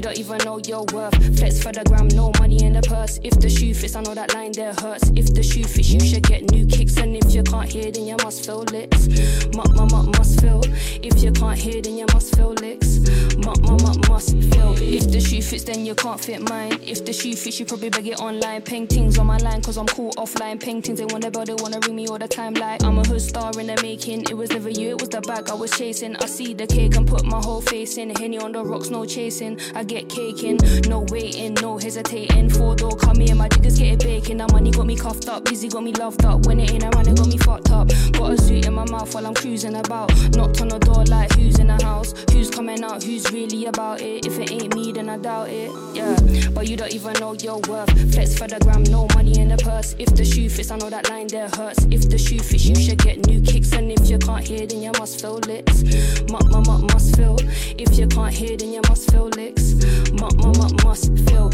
[0.00, 1.14] You don't even know your worth.
[1.38, 3.20] Flex for the gram, no money in the purse.
[3.22, 5.10] If the shoe fits, I know that line there hurts.
[5.14, 6.96] If the shoe fits, you should get new kicks.
[6.96, 9.08] And if you can't hear, then you must feel licks.
[9.54, 10.62] Muck, muck, muck, must feel.
[11.02, 13.00] If you can't hear, then you must feel licks.
[13.36, 14.74] Muck, muck, muck, must feel.
[14.78, 16.80] If the shoe fits, then you can't fit mine.
[16.82, 18.62] If the shoe fits, you probably beg it online.
[18.62, 20.58] Paintings on my line, cause I'm cool offline.
[20.58, 22.54] Paintings, they wanna build, they wanna ring me all the time.
[22.54, 24.22] Like, I'm a hood star in the making.
[24.30, 26.16] It was never you, it was the bag I was chasing.
[26.16, 28.08] I see the cake and put my whole face in.
[28.16, 29.60] Henny on the rocks, no chasing.
[29.74, 30.56] I get caking,
[30.86, 32.48] no waiting, no hesitating.
[32.48, 34.36] Four door come here, my jiggers get it baking.
[34.36, 36.46] That money got me cuffed up, busy got me loved up.
[36.46, 37.88] When it ain't around, it got me fucked up.
[38.12, 40.10] Got a suit in my mouth while I'm cruising about.
[40.36, 44.00] Knocked on the door like who's in the house, who's coming out, who's really about
[44.00, 44.26] it.
[44.26, 45.72] If it ain't me, then I doubt it.
[45.92, 46.16] Yeah,
[46.50, 47.90] but you don't even know your worth.
[48.14, 49.96] Flex for the gram, no money in the purse.
[49.98, 51.84] If the shoe fits, I know that line there hurts.
[51.90, 53.72] If the shoe fits, you should get new kicks.
[53.72, 55.82] And if you can't hear, then you must feel licks.
[56.30, 57.36] Muck, muck, muck, must feel.
[57.76, 59.79] If you can't hear, then you must feel licks.
[60.12, 61.50] Muck, muck, must feel.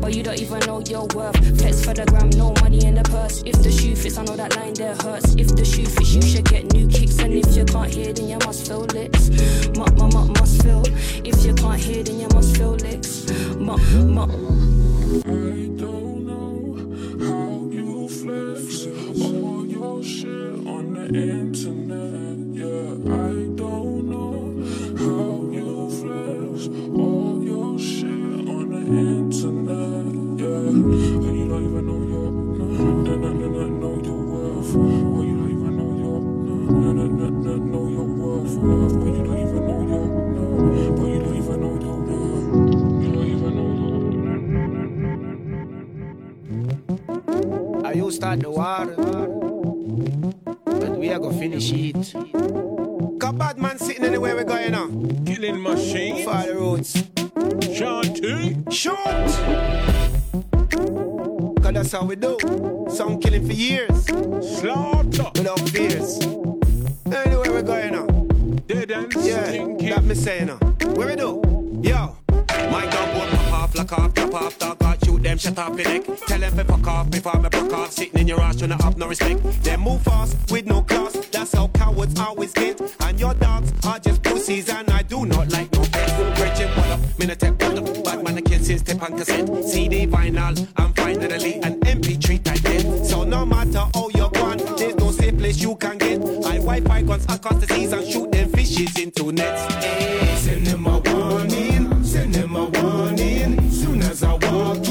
[0.00, 1.36] But you don't even know your worth.
[1.58, 3.42] Flex for the gram, no money in the purse.
[3.44, 5.34] If the shoe fits, I know that line there hurts.
[5.34, 7.18] If the shoe fits, you should get new kicks.
[7.18, 9.30] And if you can't hear, then you must feel licks.
[9.76, 10.82] Muck, muck, must feel.
[11.24, 13.30] If you can't hear, then you must feel licks.
[13.56, 14.30] Muck, muck.
[14.30, 16.76] I don't know
[17.26, 18.86] how you flex
[19.22, 21.47] all your shit on the internet.
[47.98, 48.86] You start the war,
[50.64, 52.14] but we are gonna finish it.
[53.18, 55.24] Got bad man sitting anywhere we're going on.
[55.26, 56.24] Killing machine.
[56.24, 56.92] For the roots.
[57.76, 58.56] Sean T.
[58.70, 58.94] Shoot!
[61.60, 62.38] Cause that's how we do.
[62.88, 64.04] Some killing for years.
[64.60, 65.30] Slaughter.
[65.34, 66.20] Without fears.
[67.06, 68.06] Anywhere we're going on.
[68.68, 69.90] Dead and Yeah, stinking.
[69.90, 70.58] that me saying now.
[70.94, 71.42] Where we do?
[71.82, 72.16] Yo.
[72.70, 74.77] My dog won't pop off, lock off, top off, dog
[75.28, 76.04] them, shut off your neck.
[76.26, 77.92] Tell them to fuck off before me fuck off.
[77.92, 79.42] Sitting in your ass, trying to have no respect.
[79.62, 81.12] Them move fast with no class.
[81.30, 82.80] That's how cowards always get.
[83.00, 86.12] And your dogs are just pussies, and I do not like no pets.
[86.38, 87.00] Virgin, what up?
[87.18, 88.04] Me no take up.
[88.04, 89.64] Bad man, I can't since tape and cassette.
[89.64, 93.06] CD, vinyl, I'm finally an MP3 type hit.
[93.06, 96.20] So no matter how you're gone, there's no safe place you can get.
[96.46, 99.74] I Wi-Fi guns across the seas and shoot them fishes into nets.
[99.74, 103.70] Hey, send them a warning, send them a warning.
[103.70, 104.87] Soon as I walk in,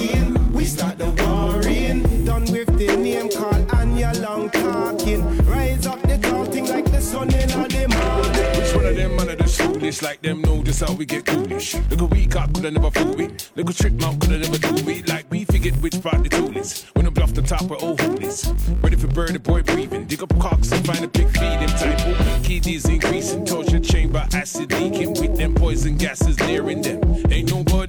[0.68, 2.26] start the warring.
[2.26, 5.24] Done with the name call and your long talking.
[5.46, 8.60] Rise up the counting like the sun in the morning.
[8.60, 11.26] Which one of them man are just foolish, like them know just how we get
[11.26, 11.76] ghoulish.
[11.90, 13.30] Look a week up, coulda never fool me.
[13.56, 15.04] Look a trip out, coulda never do me.
[15.04, 16.86] Like we figured which part the tool is.
[16.94, 18.52] When I bluff the top of old hoolies.
[18.84, 20.06] Ready for bird, the boy breathing.
[20.06, 22.44] Dig up cocks and find a big feed him type.
[22.44, 27.00] Kidneys increasing, torture chamber, acid leaking with them poison gases nearing them.
[27.32, 27.87] Ain't nobody.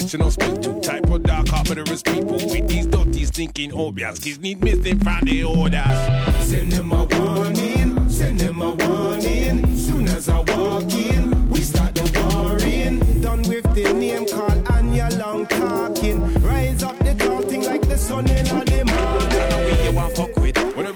[0.00, 4.22] Can't or speak to type of dark harmonious people with these dirty stinking obias.
[4.22, 6.48] Kids need missing from the orders.
[6.48, 9.76] Send them a warning, send them a warning.
[9.76, 13.20] Soon as I walk in, we start the warring.
[13.20, 16.39] Done with the name call and your long talking.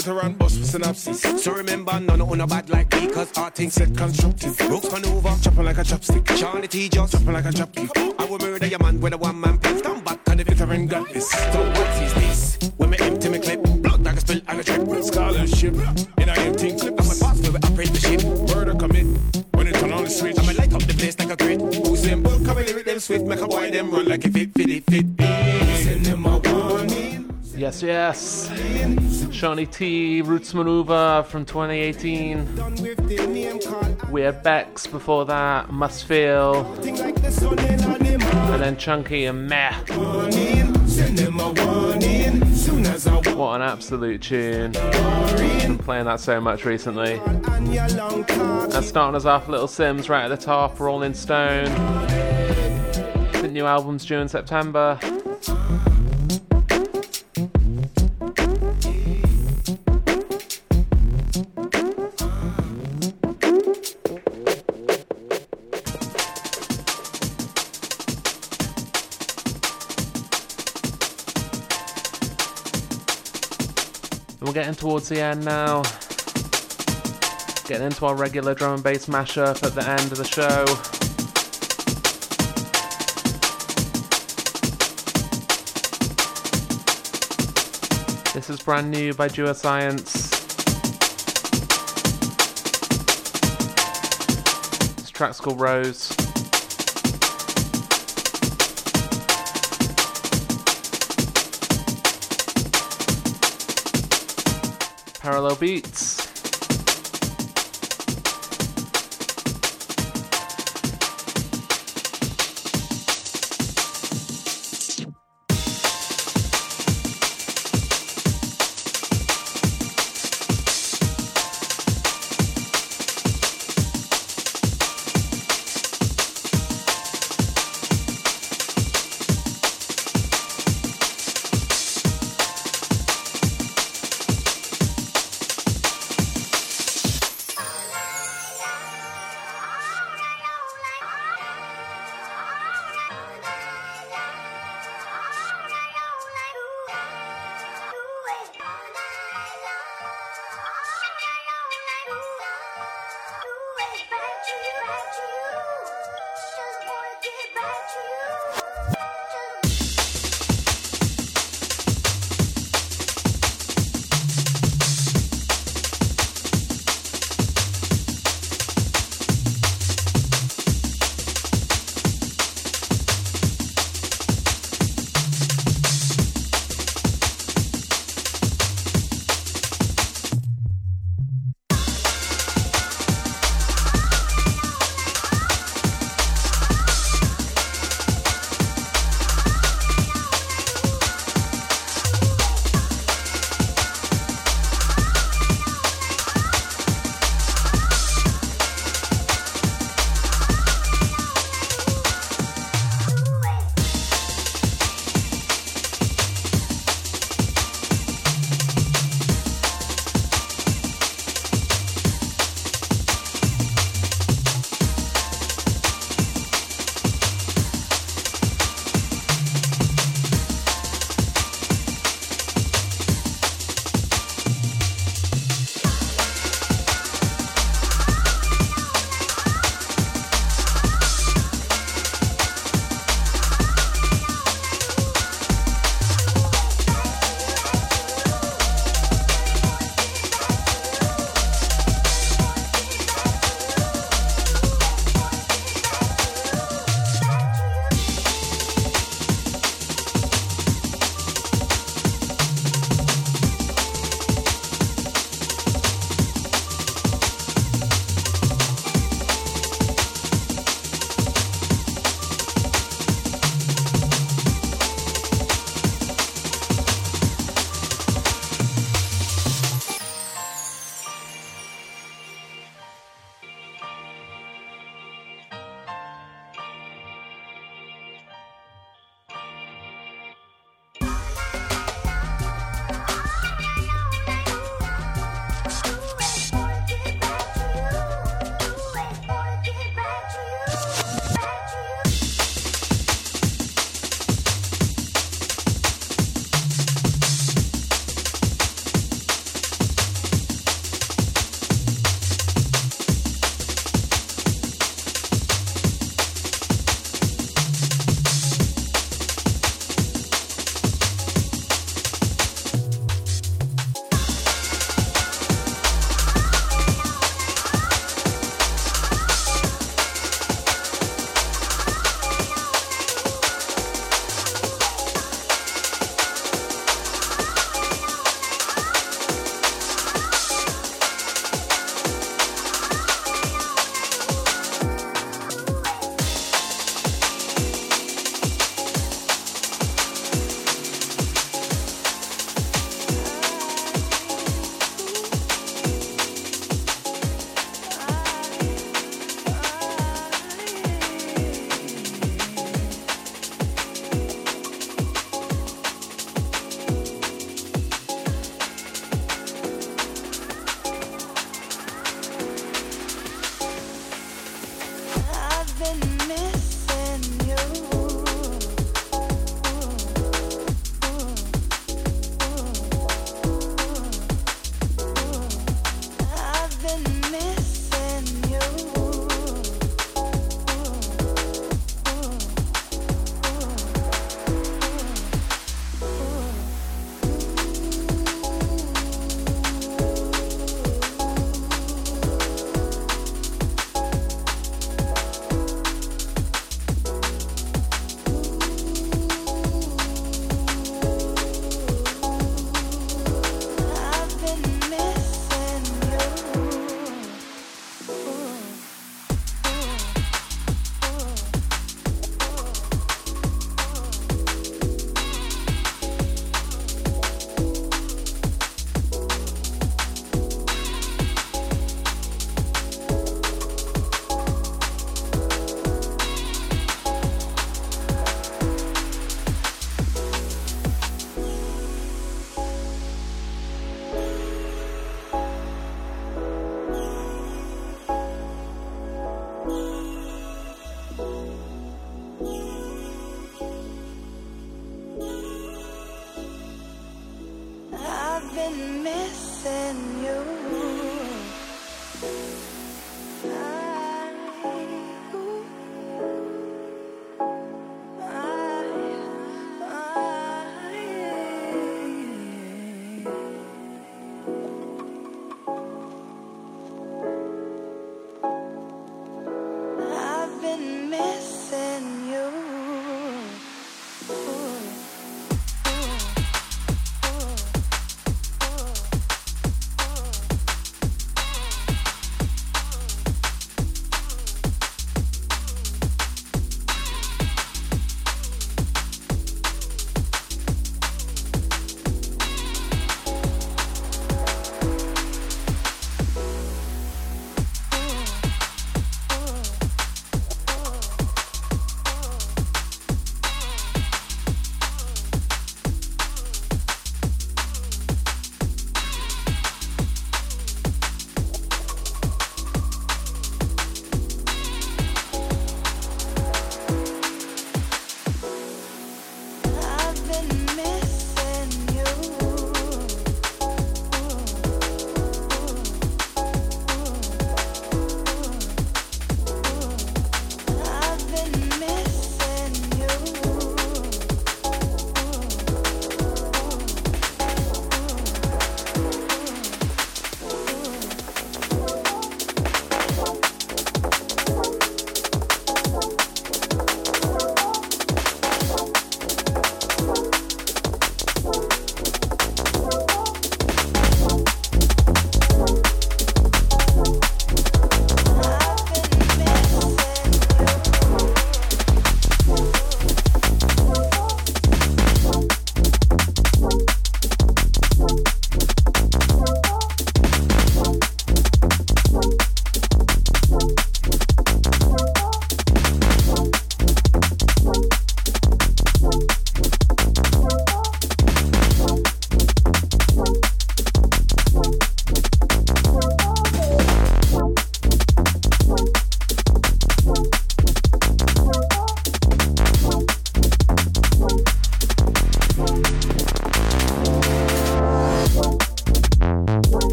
[0.00, 0.06] With.
[0.06, 1.42] Whenever to run bus for synopsis.
[1.42, 4.56] So remember, none of una bad like me, cause our things Set constructive.
[4.58, 5.34] Brooks maneuver.
[5.42, 6.38] Chopping like a chopstick.
[6.38, 8.14] Charlie T just Chopping like a chopstick.
[8.18, 9.60] I will murder your man with a one man.
[9.62, 11.30] Stand back and if it's a got this.
[11.30, 12.70] So what is this?
[12.76, 15.04] When me empty me clip, blood like a spill and a trip.
[15.04, 15.74] Scholarship
[16.18, 16.94] in a empty clip.
[17.00, 18.22] I'm a boss with apprenticeship.
[18.54, 19.06] Murder commit
[19.54, 20.38] when it turn on the switch.
[20.38, 21.60] I'ma light up the place like a grid.
[21.60, 23.24] Who's bull coming in with them swift?
[23.26, 25.06] Make a boy them run like if it fit it fit.
[25.82, 26.49] Send them a warning.
[27.60, 28.50] Yes, yes.
[29.30, 32.54] Shawnee T, Roots Manuva from 2018.
[32.54, 39.26] Done with the name call We had Bex before that, Must Feel, and then Chunky
[39.26, 39.74] and Meh.
[43.34, 44.72] What an absolute tune.
[44.72, 47.20] Been playing that so much recently.
[47.26, 51.66] And starting us off, Little Simz right at the top, Rolling Stone.
[53.32, 54.98] The new album's due in September.
[74.70, 75.82] Getting towards the end now.
[77.66, 80.64] Getting into our regular drum and bass mashup at the end of the show.
[88.32, 90.30] This is brand new by Duo Science.
[94.96, 96.29] This track's called Rose.
[105.30, 106.19] Parallel Beats.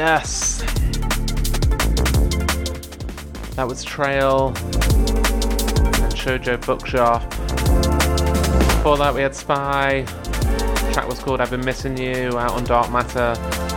[0.00, 0.62] Yes.
[3.56, 7.28] That was Trail and Shoujo Bookshop.
[8.78, 10.02] Before that, we had Spy.
[10.02, 13.69] The track was called I've Been Missing You, out on Dark Matter.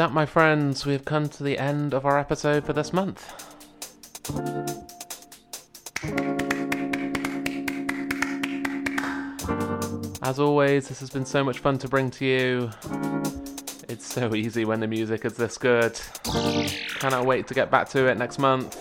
[0.00, 3.20] That, my friends, we have come to the end of our episode for this month.
[10.22, 12.70] As always, this has been so much fun to bring to you.
[13.90, 16.00] It's so easy when the music is this good.
[16.98, 18.79] Cannot wait to get back to it next month.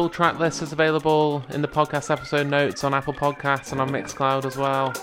[0.00, 3.90] Full track list is available in the podcast episode notes on Apple Podcasts and on
[3.90, 4.94] Mixcloud as well.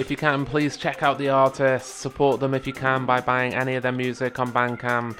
[0.00, 3.52] If you can, please check out the artists, support them if you can by buying
[3.52, 5.18] any of their music on Bandcamp.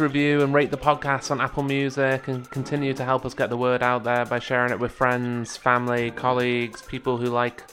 [0.00, 3.56] Review and rate the podcast on Apple Music and continue to help us get the
[3.56, 7.64] word out there by sharing it with friends, family, colleagues, people who like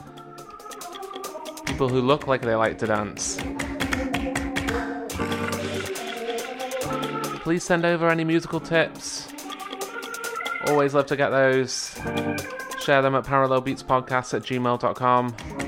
[1.65, 3.37] people who look like they like to dance.
[7.41, 9.27] Please send over any musical tips.
[10.67, 11.93] Always love to get those.
[12.79, 15.64] Share them at parallelbeatspodcast at gmail.com.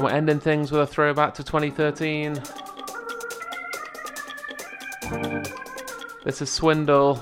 [0.00, 2.32] And we're ending things with a throwback to 2013.
[6.24, 7.16] This is Swindle.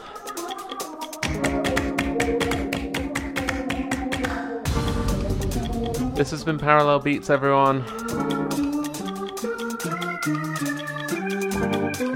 [6.14, 7.78] This has been Parallel Beats, everyone.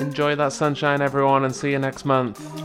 [0.00, 2.61] Enjoy that sunshine, everyone, and see you next month.